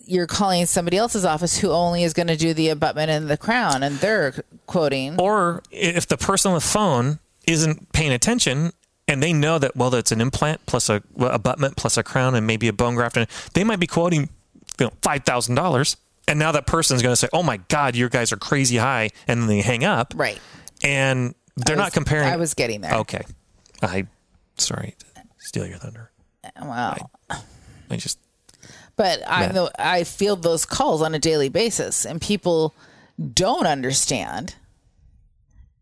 [0.08, 3.36] you're calling somebody else's office who only is going to do the abutment and the
[3.36, 4.32] crown and they're
[4.66, 8.72] quoting Or if the person on the phone isn't paying attention
[9.08, 12.46] and they know that, well, that's an implant plus a abutment plus a crown and
[12.46, 14.28] maybe a bone graft, and they might be quoting
[14.78, 15.96] you know, $5,000.
[16.28, 19.10] And now that person's going to say, oh my God, you guys are crazy high.
[19.28, 20.12] And then they hang up.
[20.16, 20.40] right.
[20.82, 22.28] And they're I not comparing.
[22.28, 22.94] I was getting there.
[22.96, 23.24] Okay.
[23.80, 24.06] I,
[24.58, 25.06] sorry to
[25.38, 26.10] steal your thunder.
[26.44, 27.10] Uh, well,
[27.90, 28.18] I just,
[28.96, 29.68] But I.
[29.78, 32.74] I field those calls on a daily basis, and people
[33.32, 34.54] don't understand,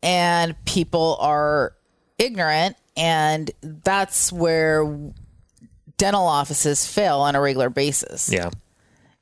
[0.02, 1.74] and people are
[2.18, 4.84] ignorant, and that's where
[5.96, 8.30] dental offices fail on a regular basis.
[8.32, 8.50] yeah.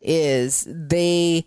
[0.00, 1.46] Is they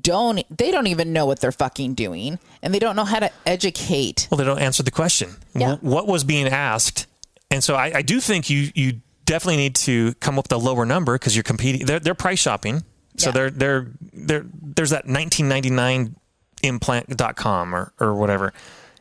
[0.00, 3.30] don't they don't even know what they're fucking doing, and they don't know how to
[3.44, 4.26] educate.
[4.30, 5.32] Well, they don't answer the question.
[5.54, 5.76] Yeah.
[5.82, 7.06] What was being asked?
[7.50, 10.56] And so I, I do think you you definitely need to come up with a
[10.56, 11.84] lower number because you're competing.
[11.84, 12.84] They're they're price shopping.
[13.18, 13.32] So Yeah.
[13.32, 16.16] they're they're they're there's that 1999
[16.62, 18.52] implant.com or or whatever,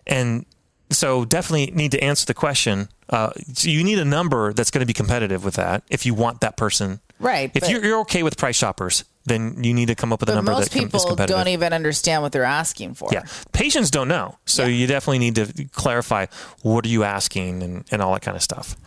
[0.07, 0.45] and
[0.91, 2.89] so definitely need to answer the question.
[3.09, 6.13] Uh, so you need a number that's going to be competitive with that if you
[6.13, 6.99] want that person.
[7.19, 10.29] Right, If you're, you're okay with price shoppers, then you need to come up with
[10.29, 11.35] a number most that com- is people competitive.
[11.35, 13.09] don't even understand what they're asking for.
[13.11, 13.23] Yeah.
[13.51, 14.37] Patients don't know.
[14.45, 16.27] So you definitely need to clarify
[16.61, 18.77] what are you asking and, and all that kind of stuff.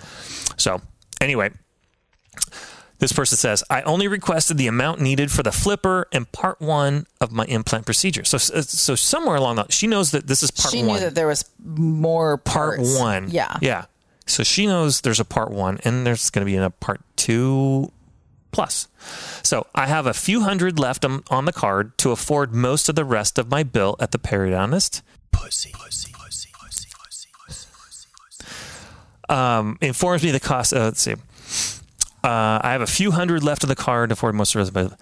[0.57, 0.81] So,
[1.21, 1.51] anyway,
[3.03, 7.09] this person says, I only requested the amount needed for the flipper and part one
[7.21, 8.23] of my implant procedure.
[8.23, 10.87] So, so somewhere along that, she knows that this is part she one.
[10.87, 13.29] She knew that there was more part one.
[13.29, 13.57] Yeah.
[13.61, 13.87] Yeah.
[14.27, 17.91] So she knows there's a part one and there's going to be a part two
[18.53, 18.87] plus.
[19.43, 22.95] So I have a few hundred left on, on the card to afford most of
[22.95, 25.03] the rest of my bill at the periodontist.
[25.33, 25.73] Pussy.
[25.73, 26.13] Pussy.
[26.13, 26.51] Pussy.
[26.57, 26.89] Pussy.
[26.95, 28.55] Pussy.
[29.29, 30.73] Um, informs me the cost.
[30.73, 31.17] Uh, let's see.
[32.25, 34.93] Uh, I have a few hundred left of the card to afford most of it.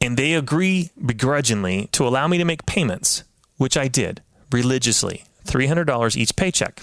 [0.00, 3.24] and they agree begrudgingly to allow me to make payments,
[3.56, 4.22] which I did
[4.52, 6.82] religiously, $300 each paycheck.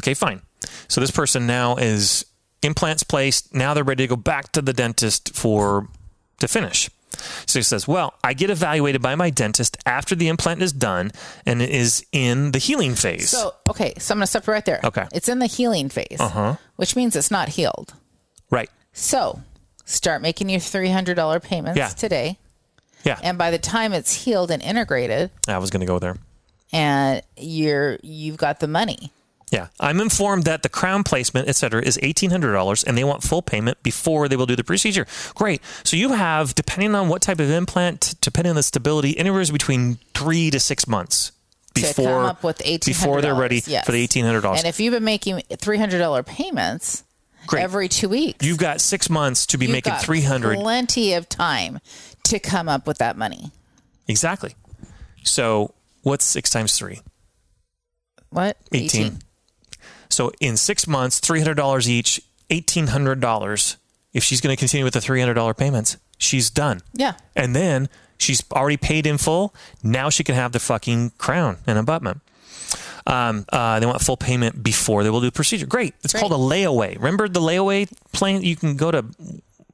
[0.00, 0.42] Okay, fine.
[0.88, 2.24] So this person now is
[2.62, 3.54] implants placed.
[3.54, 5.88] Now they're ready to go back to the dentist for
[6.40, 6.90] to finish.
[7.46, 11.12] So he says, Well, I get evaluated by my dentist after the implant is done
[11.46, 13.30] and it is in the healing phase.
[13.30, 14.80] So okay, so I'm gonna stop right there.
[14.84, 15.06] Okay.
[15.12, 16.56] It's in the healing phase, uh-huh.
[16.76, 17.94] which means it's not healed.
[18.50, 18.70] right.
[18.92, 19.40] So
[19.84, 21.88] start making your three hundred dollar payments Yeah.
[21.88, 22.38] today,
[23.04, 23.18] Yeah.
[23.22, 26.16] and by the time it's healed and integrated, I was going to go there.
[26.72, 29.10] and you're you've got the money.
[29.52, 29.68] Yeah.
[29.78, 33.82] I'm informed that the crown placement, et cetera, is $1,800 and they want full payment
[33.82, 35.06] before they will do the procedure.
[35.34, 35.60] Great.
[35.84, 39.98] So you have, depending on what type of implant, depending on the stability, anywhere between
[40.14, 41.32] three to six months
[41.74, 43.84] before, come up with eighteen before they're ready yes.
[43.84, 44.56] for the $1,800.
[44.56, 47.04] And if you've been making three hundred dollar payments
[47.46, 47.62] Great.
[47.62, 51.28] every two weeks, You've got six months to be you've making got 300 Plenty of
[51.28, 51.80] time
[52.24, 53.50] to come up with that money.
[54.06, 54.54] Exactly.
[55.24, 57.00] So what's six times three?
[58.30, 58.56] What?
[58.72, 59.18] 18.
[60.12, 63.76] So in six months, $300 each, $1,800.
[64.12, 66.80] If she's going to continue with the $300 payments, she's done.
[66.92, 67.14] Yeah.
[67.34, 67.88] And then
[68.18, 69.54] she's already paid in full.
[69.82, 72.20] Now she can have the fucking crown and abutment.
[73.06, 75.66] Um, uh, they want full payment before they will do the procedure.
[75.66, 75.94] Great.
[76.04, 76.20] It's Great.
[76.20, 76.94] called a layaway.
[76.96, 78.42] Remember the layaway plan?
[78.42, 79.04] You can go to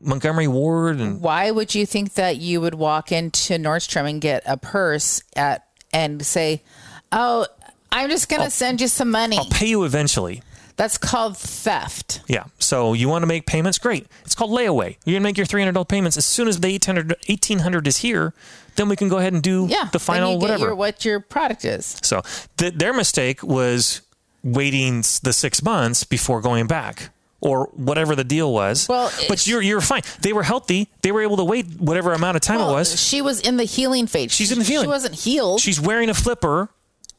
[0.00, 4.44] Montgomery Ward and Why would you think that you would walk into Nordstrom and get
[4.46, 6.62] a purse at and say,
[7.10, 7.46] "Oh,
[7.92, 10.42] I'm just going to send you some money." I'll pay you eventually.
[10.76, 12.20] That's called theft.
[12.28, 12.44] Yeah.
[12.60, 13.78] So you want to make payments?
[13.78, 14.06] Great.
[14.24, 14.96] It's called layaway.
[15.04, 18.32] You're going to make your $300 payments as soon as the 800, 1800 is here.
[18.76, 19.88] Then we can go ahead and do Yeah.
[19.90, 20.66] the final you whatever.
[20.66, 21.98] Your, what your product is.
[22.02, 22.22] so
[22.58, 24.02] th- their mistake was
[24.44, 27.10] waiting the six months before going back
[27.40, 28.88] or whatever the deal was.
[28.88, 30.02] Well, but you're you're fine.
[30.20, 30.88] They were healthy.
[31.02, 33.00] They were able to wait whatever amount of time Well, it was.
[33.00, 34.30] She was in the healing phase.
[34.32, 34.84] She's in the healing.
[34.84, 35.60] She wasn't healed.
[35.60, 36.68] She's wearing a flipper,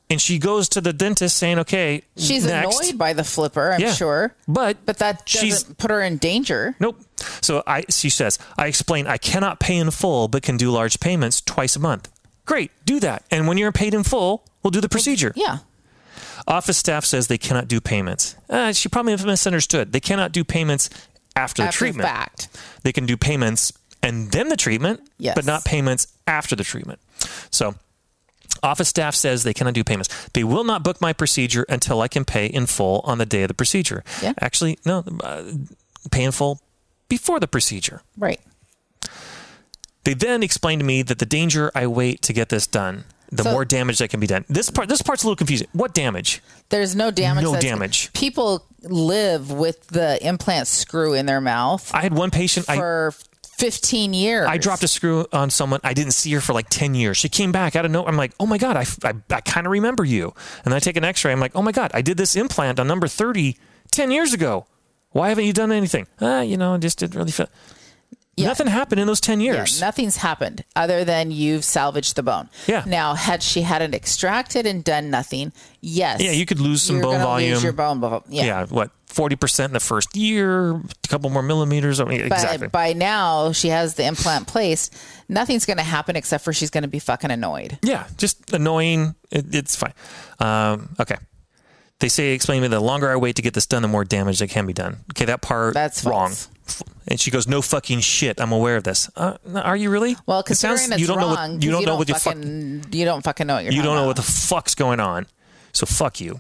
[0.10, 2.80] and she goes to the dentist saying, "Okay, She's next.
[2.80, 3.94] annoyed by the flipper, I'm Yeah.
[3.94, 4.34] sure.
[4.48, 6.76] But But that she's- doesn't put her in danger.
[6.80, 7.00] Nope.
[7.42, 11.00] So I she says, I explain I cannot pay in full but can do large
[11.00, 12.10] payments twice a month.
[12.46, 13.24] Great, do that.
[13.30, 15.34] And when you're paid in full, we'll do the procedure.
[15.36, 15.60] Yeah.
[16.48, 18.36] Office staff says they cannot do payments.
[18.50, 19.92] Uh, she probably misunderstood.
[19.92, 20.90] They cannot do payments
[21.36, 22.10] after the After the treatment.
[22.10, 22.48] fact.
[22.84, 25.36] They can do payments and then the treatment, Yes.
[25.36, 27.00] but not payments after the treatment.
[27.52, 27.76] So
[28.64, 30.30] office staff says they cannot do payments.
[30.34, 33.44] They will not book my procedure until I can pay in full on the day
[33.44, 34.04] of the procedure.
[34.22, 34.34] Yeah.
[34.40, 35.44] Actually, no, uh,
[36.12, 36.62] pay in full
[37.08, 38.02] before the procedure.
[38.18, 38.40] Right.
[40.04, 43.44] They then explained to me that the danger I wait to get this done, the
[43.44, 44.46] So- more damage that can be done.
[44.50, 45.68] This part, this part's a little confusing.
[45.74, 46.42] What damage?
[46.70, 47.44] There's no damage.
[47.44, 48.12] No damage.
[48.14, 52.70] People live with the implant screw in their mouth I had one patient.
[52.70, 53.14] I for
[53.60, 54.48] 15 years.
[54.48, 55.82] I dropped a screw on someone.
[55.84, 57.18] I didn't see her for like 10 years.
[57.18, 58.10] She came back out of nowhere.
[58.10, 60.34] I'm like, oh my God, I, I, I kind of remember you.
[60.66, 61.32] And I take an x ray.
[61.32, 63.58] I'm like, oh my God, I did this implant on number 30
[63.92, 64.66] 10 years ago.
[65.12, 66.08] Why haven't you done anything?
[66.22, 67.48] Ah, you know, I just didn't really feel.
[68.36, 68.48] Yeah.
[68.48, 69.82] Nothing happened in those 10 Yeah, years.
[69.82, 72.50] nothing's happened other than you've salvaged the bone.
[72.68, 72.84] Yeah.
[72.88, 75.52] Now, had she hadn't extracted and done nothing,
[75.82, 76.22] yes.
[76.22, 77.52] Yeah, you could lose some bone volume.
[77.56, 78.24] Lose your bone volume.
[78.30, 78.46] Yeah.
[78.46, 78.66] yeah.
[78.68, 82.00] what, 40% in the first year, a couple more millimeters.
[82.00, 82.68] I mean, But exactly.
[82.68, 84.96] by now, she has the implant placed.
[85.28, 87.80] Nothing's going to happen except for she's going to be fucking annoyed.
[87.82, 89.16] Yeah, just annoying.
[89.32, 89.94] It, it's fine.
[90.40, 91.16] Um, okay.
[92.00, 94.06] They say, explain to me, the longer I wait to get this done, the more
[94.06, 94.98] damage that can be done.
[95.12, 96.30] Okay, that part That's wrong.
[96.30, 96.48] false.
[97.08, 98.40] And she goes, "No fucking shit.
[98.40, 99.10] I'm aware of this.
[99.18, 100.16] Uh, are you really?
[100.28, 102.36] Well, It sounds- it's you don't wrong, know what you don't know what you fuck,
[102.36, 105.26] fucking you don't fucking know what you're you don't know what the fuck's going on.
[105.74, 106.40] So fuck you.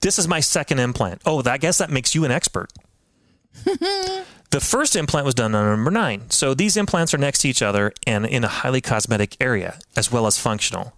[0.00, 1.22] This is my second implant.
[1.26, 2.70] Oh, I guess that makes you an expert.
[3.64, 6.30] the first implant was done on number nine.
[6.30, 10.12] So these implants are next to each other and in a highly cosmetic area as
[10.12, 10.92] well as functional.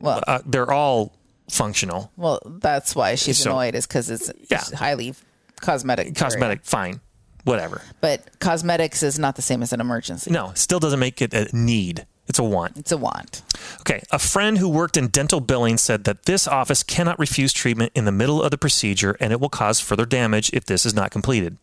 [0.00, 1.12] well, Uh, they're all
[1.50, 2.10] functional.
[2.16, 4.62] well, that's why she's So- annoyed is because it's Yeah.
[4.76, 5.14] highly
[5.60, 6.14] cosmetic.
[6.16, 7.00] Cosmetic, fine.
[7.44, 7.80] Whatever.
[8.02, 10.30] but cosmetics is not the same as an emergency.
[10.30, 12.06] No, still doesn't make it a need.
[12.28, 12.76] It's a want.
[12.76, 13.42] It's a want.
[13.80, 17.92] Okay, a friend who worked in dental billing said that this office cannot refuse treatment
[17.94, 20.94] in the middle of the procedure and it will cause further damage if this is
[20.94, 21.56] not completed.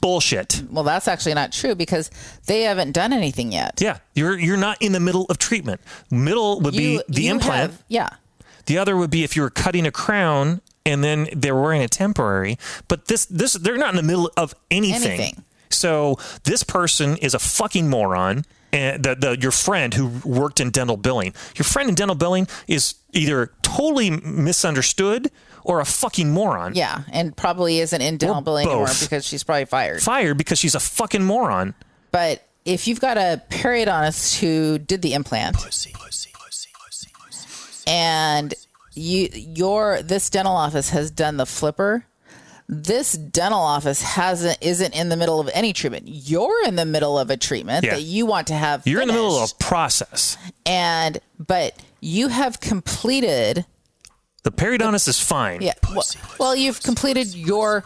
[0.00, 0.62] Bullshit.
[0.70, 2.10] Well, that's actually not true because
[2.46, 3.80] they haven't done anything yet.
[3.80, 5.80] Yeah, you're you're not in the middle of treatment.
[6.10, 7.70] Middle would You- be the you implant.
[7.72, 8.08] have- yeah.
[8.66, 11.88] The other would be if you were cutting a crown and then they're wearing a
[11.88, 12.58] temporary.
[12.88, 15.08] But this this they're not in the middle of anything.
[15.12, 15.44] Anything.
[15.70, 18.44] So this person is a fucking moron.
[18.72, 22.48] And the, the your friend who worked in dental billing, your friend in dental billing
[22.66, 25.30] is either totally misunderstood
[25.64, 26.74] or a fucking moron.
[26.74, 30.02] Yeah, and probably isn't in dental billing anymore because she's probably fired.
[30.02, 31.74] Fired because she's a fucking moron.
[32.12, 35.56] But if you've got a periodontist who did the implant,
[37.86, 38.54] and
[38.94, 42.06] you your this dental office has done the flipper,
[42.68, 46.04] this dental office hasn't isn't in the middle of any treatment.
[46.08, 47.94] You're in the middle of a treatment Yeah.
[47.94, 48.86] that you want to have.
[48.86, 50.36] You're in the middle of a process.
[50.64, 53.64] and but you have completed.
[54.42, 55.60] The periodontist is fine.
[55.62, 55.74] Yeah.
[55.92, 56.04] Well,
[56.38, 57.84] well, you've completed your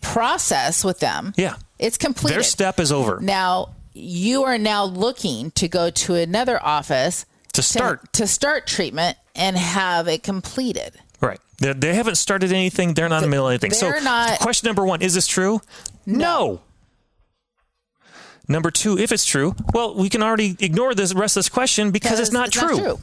[0.00, 1.32] process with them.
[1.36, 1.56] Yeah.
[1.78, 2.36] It's completed.
[2.36, 3.20] Their step is over.
[3.20, 8.12] Now you are now looking to go to another office To start.
[8.14, 10.94] to, start treatment and have it completed.
[11.20, 11.40] Right.
[11.58, 12.94] They, they haven't started anything.
[12.94, 13.72] They're not in the middle of anything.
[13.72, 15.60] So, not- question number one is this true?
[16.06, 16.60] No.
[18.48, 21.90] Number two, if it's true, well, we can already ignore this rest of this question
[21.90, 22.98] because it's, not, true.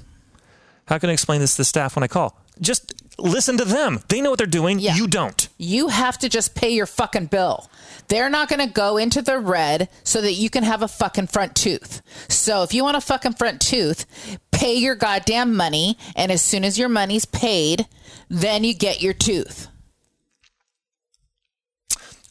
[0.87, 2.39] How can I explain this to the staff when I call?
[2.59, 3.99] Just listen to them.
[4.07, 4.79] They know what they're doing.
[4.79, 4.95] Yeah.
[4.95, 5.47] You don't.
[5.57, 7.69] You have to just pay your fucking bill.
[8.07, 11.27] They're not going to go into the red so that you can have a fucking
[11.27, 12.01] front tooth.
[12.27, 14.05] So if you want a fucking front tooth,
[14.51, 15.97] pay your goddamn money.
[16.15, 17.87] And as soon as your money's paid,
[18.29, 19.67] then you get your tooth.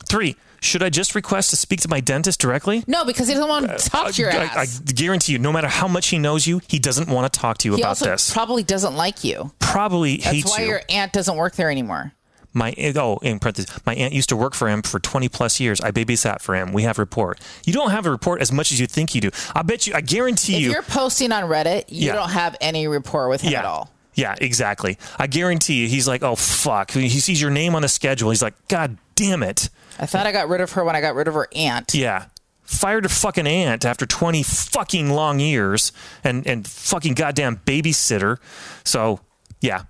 [0.06, 2.84] Three, should I just request to speak to my dentist directly?
[2.86, 4.80] No, because he doesn't want to uh, talk to your I, ass.
[4.80, 7.58] I guarantee you, no matter how much he knows you, he doesn't want to talk
[7.58, 8.32] to you he about also this.
[8.32, 9.52] probably doesn't like you.
[9.60, 10.68] Probably That's hates why you.
[10.68, 12.12] your aunt doesn't work there anymore.
[12.56, 15.80] My oh, in parentheses, my aunt used to work for him for 20 plus years.
[15.80, 16.72] I babysat for him.
[16.72, 17.40] We have report.
[17.66, 19.30] You don't have a report as much as you think you do.
[19.56, 19.94] I bet you.
[19.94, 20.68] I guarantee If you.
[20.68, 22.14] If you're posting on Reddit, you Yeah.
[22.14, 23.58] don't have any rapport with him yeah.
[23.58, 23.90] at all.
[24.14, 24.98] Yeah, exactly.
[25.18, 25.88] I guarantee you.
[25.88, 26.92] He's like, oh fuck.
[26.92, 28.30] He sees your name on the schedule.
[28.30, 29.68] He's like, God damn it.
[29.98, 31.94] I thought I got rid of her when I got rid of her aunt.
[31.94, 32.26] Yeah.
[32.62, 35.92] Fired a fucking aunt after 20 fucking long years
[36.22, 38.38] and, and fucking goddamn babysitter.
[38.84, 39.20] So,
[39.60, 39.82] yeah.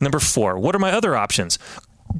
[0.00, 1.58] Number four, what are my other options?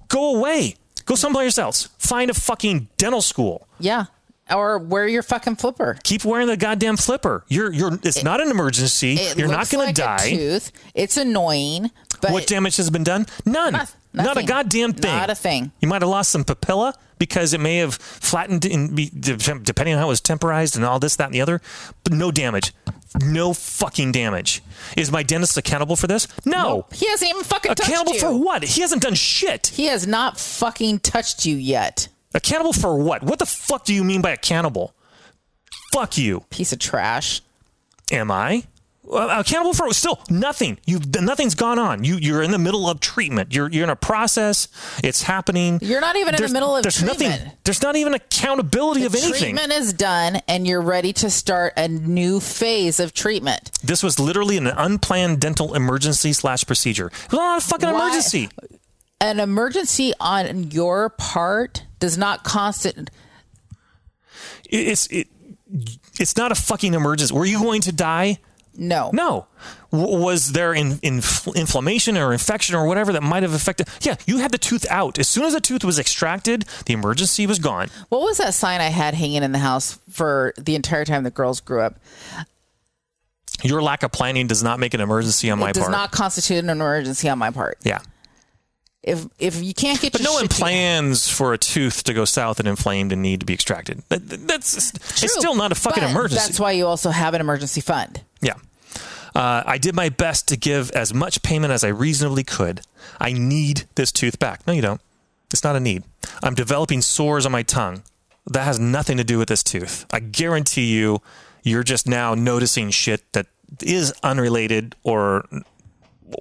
[0.08, 0.76] Go away.
[1.04, 1.88] Go someplace else.
[1.98, 3.66] Find a fucking dental school.
[3.78, 4.06] Yeah.
[4.54, 5.98] Or wear your fucking flipper.
[6.04, 7.44] Keep wearing the goddamn flipper.
[7.48, 9.14] You're you're it's not an emergency.
[9.14, 10.30] It You're not going like to die.
[10.30, 10.72] tooth.
[10.94, 11.90] It's annoying,
[12.20, 13.26] but What damage has been done?
[13.46, 13.72] None.
[13.72, 15.10] Noth- Not a goddamn thing.
[15.14, 15.72] Not a thing.
[15.80, 20.06] You might have lost some papilla because it may have flattened in depending on how
[20.06, 21.60] it was temporized and all this, that, and the other.
[22.04, 22.74] But no damage.
[23.20, 24.62] No fucking damage.
[24.96, 26.26] Is my dentist accountable for this?
[26.44, 26.86] No.
[26.92, 28.64] he hasn't even fucking touched Accountable for what?
[28.64, 29.68] He hasn't done shit.
[29.68, 32.08] He has not fucking touched you yet.
[32.34, 33.22] Accountable for what?
[33.22, 34.94] What the fuck do you mean by accountable?
[35.92, 36.40] Fuck you.
[36.50, 37.42] Piece of trash.
[38.10, 38.64] Am I?
[39.12, 40.78] Accountable for still nothing.
[40.86, 42.04] You've nothing's gone on.
[42.04, 43.52] You you're in the middle of treatment.
[43.52, 44.68] You're you're in a process.
[45.02, 45.80] It's happening.
[45.82, 47.18] You're not even in the middle of there's treatment.
[47.20, 49.56] Nothing, there's not even accountability of anything.
[49.56, 53.72] Treatment is done, and you're ready to start a new phase of treatment.
[53.82, 57.08] This was literally an unplanned dental emergency slash procedure.
[57.08, 58.50] It was not a fucking Why- emergency.
[59.22, 63.08] An emergency on your part does not constant.
[64.68, 65.28] It's it,
[66.18, 67.32] it's not a fucking emergency.
[67.32, 68.38] Were you going to die?
[68.76, 69.10] No.
[69.12, 69.46] No.
[69.92, 71.22] W- was there in, in,
[71.54, 73.86] inflammation or infection or whatever that might have affected?
[74.00, 75.20] Yeah, you had the tooth out.
[75.20, 77.90] As soon as the tooth was extracted, the emergency was gone.
[78.08, 81.30] What was that sign I had hanging in the house for the entire time the
[81.30, 82.00] girls grew up?
[83.62, 85.76] Your lack of planning does not make an emergency on my part.
[85.76, 87.78] it does not constitute an emergency on my part.
[87.84, 88.00] yeah.
[89.02, 92.14] If if you can't get But no one shit together- plans for a tooth to
[92.14, 94.02] go south and inflamed and need to be extracted.
[94.08, 96.44] That, that's it's still not a fucking emergency.
[96.46, 98.22] That's why you also have an emergency fund.
[98.40, 98.54] Yeah.
[99.34, 102.82] Uh, I did my best to give as much payment as I reasonably could.
[103.18, 104.66] I need this tooth back.
[104.66, 105.00] No, you don't.
[105.50, 106.04] It's not a need.
[106.42, 108.02] I'm developing sores on my tongue.
[108.46, 110.04] That has nothing to do with this tooth.
[110.12, 111.22] I guarantee you,
[111.62, 113.46] you're just now noticing shit that
[113.80, 115.44] is unrelated or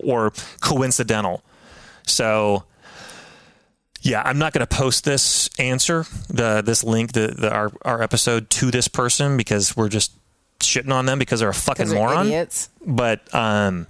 [0.04, 0.32] or
[0.62, 1.44] coincidental.
[2.06, 2.64] So,
[4.02, 8.02] yeah, I'm not going to post this answer, the this link, the, the our our
[8.02, 10.12] episode to this person because we're just
[10.60, 12.28] shitting on them because they're a fucking they're moron.
[12.28, 12.70] idiots.
[12.86, 13.88] But um,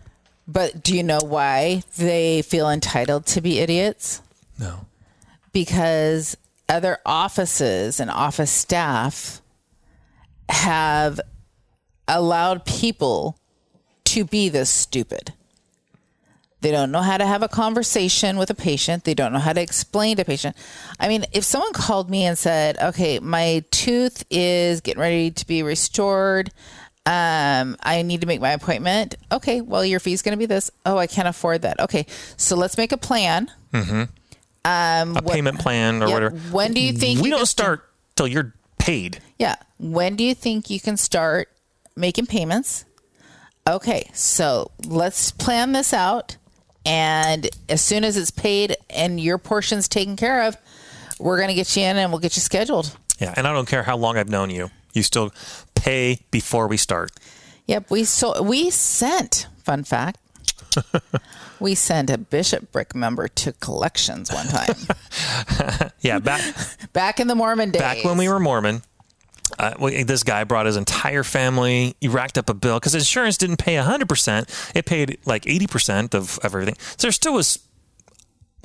[0.48, 4.22] But do you know why they feel entitled to be idiots?
[4.60, 4.86] no,
[5.54, 6.38] Because
[6.70, 9.42] other offices and office staff
[10.50, 11.20] have
[12.08, 13.38] allowed people
[14.06, 15.34] to be this stupid.
[16.62, 19.04] They don't know how to have a conversation with a patient.
[19.04, 20.56] They don't know how to explain to a patient.
[21.00, 25.48] I mean, if someone called me and said, "Okay, my tooth is getting ready to
[25.48, 26.52] be restored.
[27.08, 30.70] Um, I need to make my appointment." Okay, well, your fee's going to be this.
[30.86, 31.80] Oh, I can't afford that.
[31.80, 32.06] Okay,
[32.38, 33.52] so let's make a plan.
[33.74, 34.04] Mm-hmm.
[34.64, 36.14] Um, a payment plan or Yep.
[36.14, 36.36] whatever.
[36.52, 39.20] When do you think we you don't start till you're paid?
[39.40, 39.56] Yeah.
[39.80, 41.50] When do you think you can start
[41.96, 42.86] making payments?
[43.68, 46.38] Okay, so let's plan this out.
[46.86, 50.58] And as soon as it's paid and your portion's taken care of,
[51.20, 52.98] we're going to get you in and we'll get you scheduled.
[53.20, 54.72] Yeah, and I don't care how long I've known you.
[54.94, 55.32] You still
[55.76, 57.12] pay before we start.
[57.68, 59.48] Yep, we so we sent.
[59.64, 60.18] Fun fact:
[61.60, 64.74] we sent a bishopric member to collections one time.
[66.02, 66.42] Yeah, back
[66.94, 67.80] Back in the Mormon days.
[67.82, 68.82] back when we were Mormon.
[69.62, 71.96] Uh, this guy brought his entire family.
[72.02, 74.76] He racked up a bill because insurance didn't pay 100%.
[74.76, 76.76] It paid like 80% of, of everything.
[76.80, 77.60] So there still was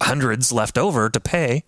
[0.00, 1.64] hundreds left over to pay.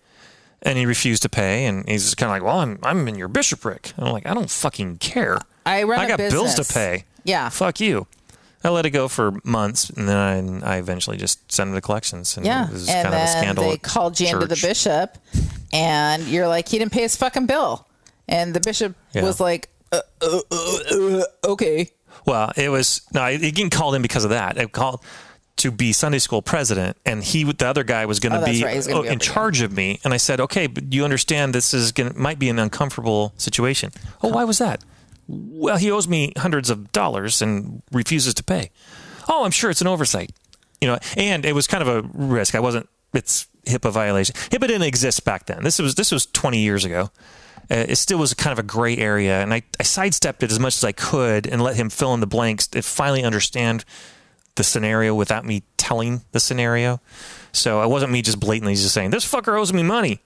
[0.61, 1.65] And he refused to pay.
[1.67, 3.93] And he's kind of like, well, I'm, I'm in your bishopric.
[3.95, 5.37] And I'm like, I don't fucking care.
[5.65, 7.05] I run I got bills to pay.
[7.23, 7.49] Yeah.
[7.49, 8.07] Fuck you.
[8.61, 11.81] I let it go for months, and then I, I eventually just sent him to
[11.81, 12.35] collections.
[12.35, 12.67] And Yeah.
[12.67, 13.69] it was And kind of a scandal.
[13.69, 15.17] they called you into the bishop,
[15.71, 17.87] and you're like, he didn't pay his fucking bill.
[18.29, 19.23] And the bishop Yeah.
[19.23, 21.89] was like, uh, uh, uh, uh, okay.
[22.25, 24.57] Well, it was no, I didn't call in because of that.
[24.57, 25.03] I called
[25.57, 28.57] to be Sunday school president, and he, the other guy, was going to Oh, that's
[28.59, 28.85] be, right.
[28.85, 29.99] Gonna oh, be in charge of me.
[30.05, 33.91] And I said, okay, but you understand this is going might be an uncomfortable situation.
[34.23, 34.83] Oh, why was that?
[35.27, 38.71] Well, he owes me hundreds of dollars and refuses to pay.
[39.27, 40.31] Oh, I'm sure it's an oversight.
[40.81, 42.55] You know, and it was kind of a risk.
[42.55, 42.87] I wasn't.
[43.13, 44.35] It's HIPAA violation.
[44.35, 45.63] HIPAA didn't exist back then.
[45.63, 47.09] This was this was 20 years ago.
[47.71, 50.59] Uh, it still was kind of a gray area, and I, I sidestepped it as
[50.59, 53.85] much as I could and let him fill in the blanks to finally understand
[54.55, 56.99] the scenario without me telling the scenario.
[57.51, 60.21] So it wasn't me just blatantly just saying this fucker owes me money,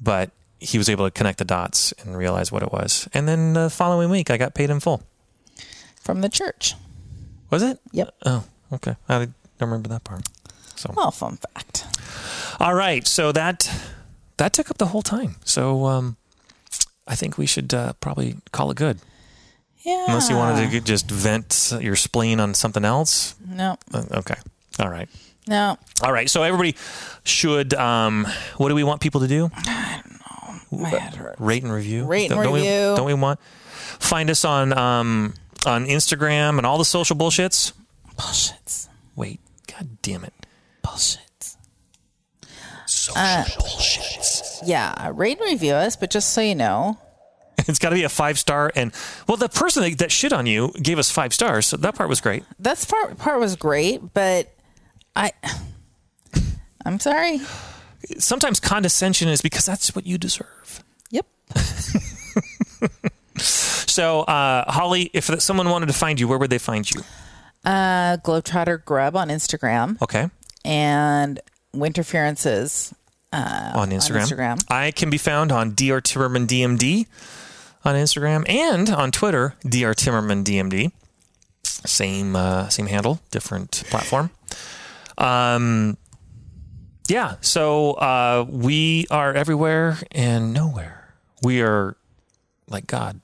[0.00, 3.08] but he was able to connect the dots and realize what it was.
[3.12, 5.02] And then the following week, I got paid in full.
[6.00, 6.74] From the church.
[7.50, 7.78] Was it?
[7.92, 8.14] Yep.
[8.26, 8.96] Oh, okay.
[9.08, 10.22] I don't remember that part.
[10.76, 11.84] So Well, fun fact.
[12.58, 13.70] all right, so that
[14.38, 15.36] that took up the whole time.
[15.44, 16.16] So um,
[17.10, 19.00] I think we should uh, probably call it good.
[19.82, 20.04] Yeah.
[20.08, 23.34] Unless you wanted to just vent your spleen on something else.
[23.46, 24.36] No, Uh, Okay.
[24.78, 25.08] All right.
[25.48, 25.76] no.
[26.02, 26.30] All right.
[26.30, 26.76] So everybody
[27.24, 27.74] should.
[27.74, 28.26] Um,
[28.58, 29.50] what do we want people to do?
[29.56, 30.12] I don't
[30.72, 30.78] know.
[30.82, 31.40] My head hurts.
[31.40, 32.04] Rate and review.
[32.04, 32.94] Rate and don't, don't We, review.
[32.96, 33.40] don't we want?
[33.98, 35.34] Find us on um,
[35.66, 37.72] on Instagram and all the social bullshits.
[38.16, 38.86] Bullshits.
[39.16, 39.40] Wait.
[39.66, 40.34] God damn it.
[40.84, 41.56] Bullshits.
[42.86, 43.14] Social
[44.64, 46.98] Yeah, rate and review us, but just so you know,
[47.68, 48.72] It's got to be a five star.
[48.74, 48.92] And
[49.28, 52.08] well, the person that, that shit on you gave us five stars, so that part
[52.08, 52.42] was great.
[52.58, 54.52] That part part was great, but
[55.14, 55.32] I
[56.86, 57.40] I'm sorry.
[58.18, 60.82] Sometimes condescension is because that's what you deserve.
[61.10, 61.26] Yep.
[63.42, 67.00] So, uh, Holly, if someone wanted to find you, where would they find you?
[67.64, 70.28] Uh Globetrotter Grub on Instagram Okay.
[70.64, 71.40] and
[71.74, 72.94] Winterferences.
[73.32, 74.22] On Instagram.
[74.22, 74.64] Instagram.
[74.68, 76.00] I can be found on Dr.
[76.00, 77.06] Timmerman DMD
[77.84, 79.94] on Instagram and on Twitter, Dr.
[79.94, 80.92] Timmerman DMD.
[81.64, 84.30] Same uh, same handle, different platform.
[85.16, 85.96] Um,
[87.08, 87.36] yeah.
[87.40, 91.14] So uh, we are everywhere and nowhere.
[91.42, 91.96] We are
[92.68, 93.20] like God.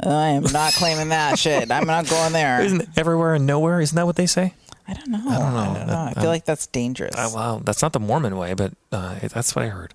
[0.00, 1.70] I am not claiming that shit.
[1.70, 2.62] I'm not going there.
[2.62, 3.80] Isn't it everywhere and nowhere?
[3.80, 4.54] Isn't that what they say?
[4.88, 5.22] I don't know.
[5.28, 6.12] I don't know.
[6.16, 7.16] I, feel like that's dangerous.
[7.16, 9.94] Uh, well, that's not the Mormon way, but uh, that's what I heard.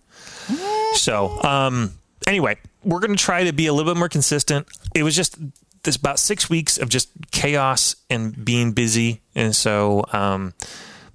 [0.96, 1.94] So, um,
[2.28, 4.68] anyway, we're going to try to be a little bit more consistent.
[4.94, 5.38] It was just
[5.84, 10.54] this about six weeks of just chaos and being busy, and so um,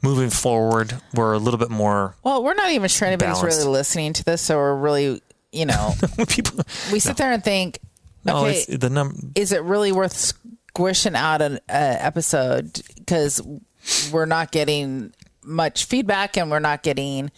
[0.02, 3.58] moving forward, we're a little bit more well, we're not even sure anybody's Balanced.
[3.58, 5.20] really listening to this, so we're really,
[5.52, 5.92] you know,
[6.28, 6.60] people.
[6.92, 7.78] we sit there and think,
[8.24, 9.32] No, okay, it's the num.
[9.34, 13.40] is it really worth squishing out an uh, episode because
[14.12, 15.12] we're not getting
[15.42, 17.30] much feedback and we're not getting,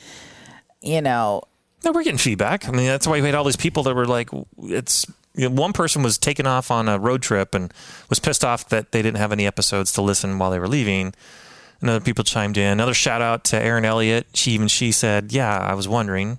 [0.80, 1.42] you know,
[1.84, 2.68] No, we're getting feedback.
[2.68, 4.30] I mean, that's why we had all these people that were like,
[4.62, 5.06] it's.
[5.34, 7.72] You know, one person was taken off on a road trip and
[8.08, 11.14] was pissed off that they didn't have any episodes to listen while they were leaving.
[11.80, 12.72] And other people chimed in.
[12.72, 14.26] Another shout out to Erin Elliott.
[14.34, 16.38] She even she said, "Yeah, I was wondering."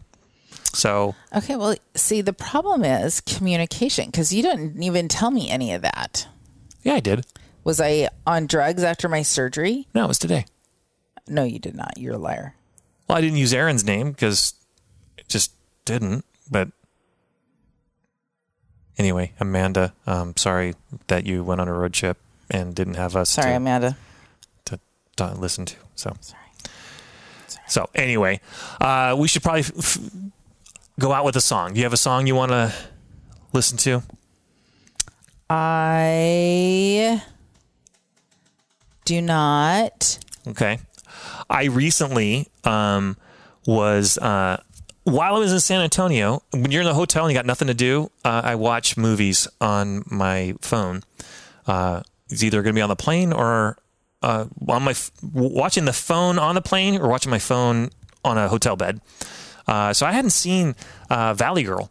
[0.73, 5.71] So okay, well, see, the problem is communication because you didn't even tell me any
[5.73, 6.27] of that.
[6.83, 7.25] yeah, I did.
[7.69, 9.87] Was I on drugs after my surgery?
[9.93, 10.45] No, it was today.
[11.27, 11.99] No, you did not.
[11.99, 12.55] You're a liar.
[13.07, 14.55] Well, I didn't use Erin's name because
[15.19, 15.51] it just
[15.85, 16.25] didn't.
[16.49, 16.69] But
[18.97, 20.73] anyway, Amanda, um, sorry
[21.09, 22.17] that you went on a road trip
[22.49, 23.29] and didn't have us.
[23.29, 23.97] Sorry, to, Amanda.
[24.65, 24.79] to,
[25.17, 25.75] to listen to.
[25.93, 26.41] So, sorry.
[27.67, 28.41] so anyway,
[28.81, 29.99] uh, we should probably f- f-
[30.99, 31.73] go out with a song.
[31.75, 32.73] Do you have a song you want to
[33.53, 34.01] listen to?
[35.51, 37.21] I
[39.09, 40.19] do not.
[40.47, 40.77] Okay.
[41.49, 43.17] I recently um,
[43.65, 44.61] was uh,
[45.03, 46.43] while I was in San Antonio.
[46.51, 49.47] When you're in the hotel and you got nothing to do, uh, I watch movies
[49.59, 51.01] on my phone.
[51.65, 53.79] Uh, it's either going to be on the plane or
[54.21, 57.89] uh, on my f- watching the phone on the plane or watching my phone
[58.23, 59.01] on a hotel bed.
[59.67, 60.75] Uh, so I hadn't seen
[61.09, 61.89] uh, Valley Girl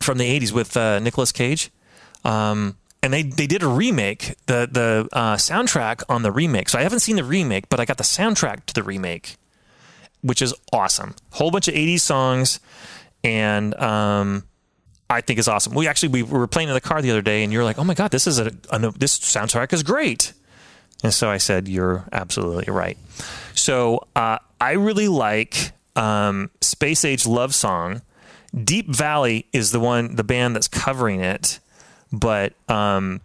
[0.00, 1.70] from the '80s with uh, Nicolas Cage.
[2.22, 2.76] Um,
[3.06, 6.68] and they they did a remake, the the uh, soundtrack on the remake.
[6.68, 9.36] So I haven't seen the remake, but I got the soundtrack to the remake,
[10.22, 11.14] which is awesome.
[11.30, 12.58] Whole bunch of '80s songs,
[13.22, 14.42] and um,
[15.08, 15.72] I think is awesome.
[15.72, 17.84] We actually we were playing in the car the other day, and you're like, "Oh
[17.84, 20.32] my god, this is a, a this soundtrack is great."
[21.04, 22.98] And so I said, "You're absolutely right."
[23.54, 28.02] So uh, I really like um, Space Age Love Song.
[28.52, 31.60] Deep Valley is the one, the band that's covering it,
[32.12, 33.20] but um,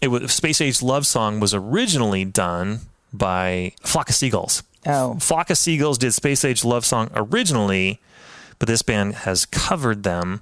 [0.00, 2.80] it was Space Age Love Song was originally done
[3.12, 4.62] by Flock of Seagulls.
[4.86, 5.16] Oh.
[5.20, 8.00] Flock of Seagulls did Space Age Love Song originally,
[8.58, 10.40] but this band has covered them.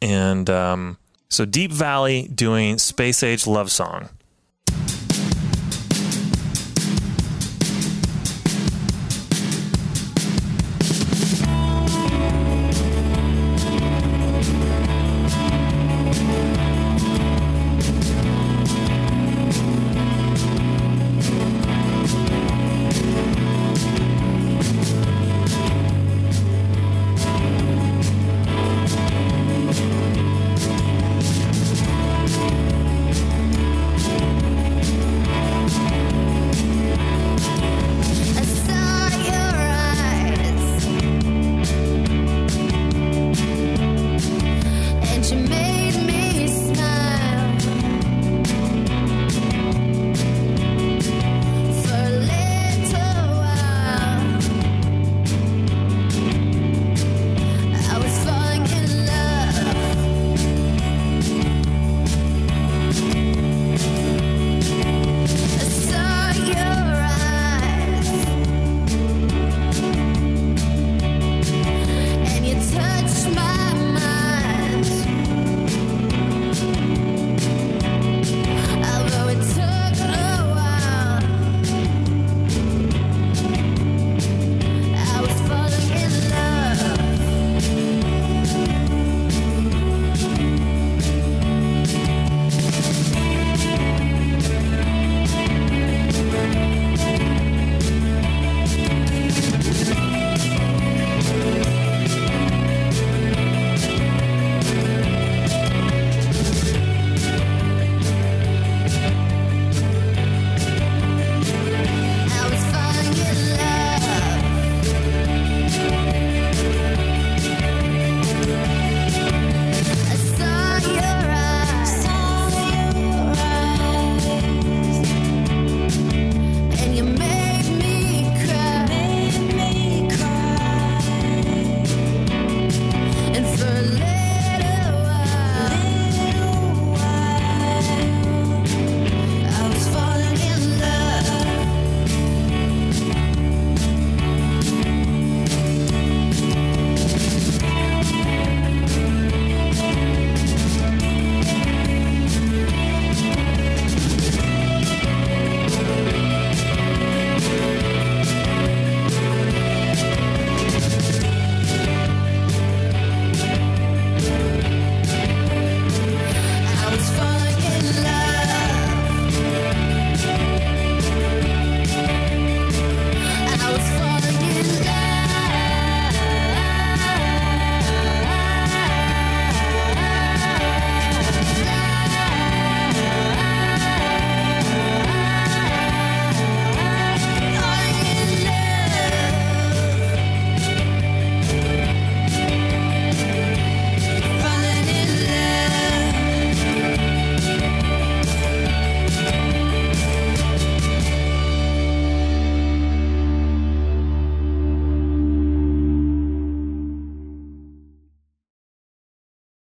[0.00, 0.98] And um,
[1.28, 4.08] so Deep Valley doing Space Age Love Song.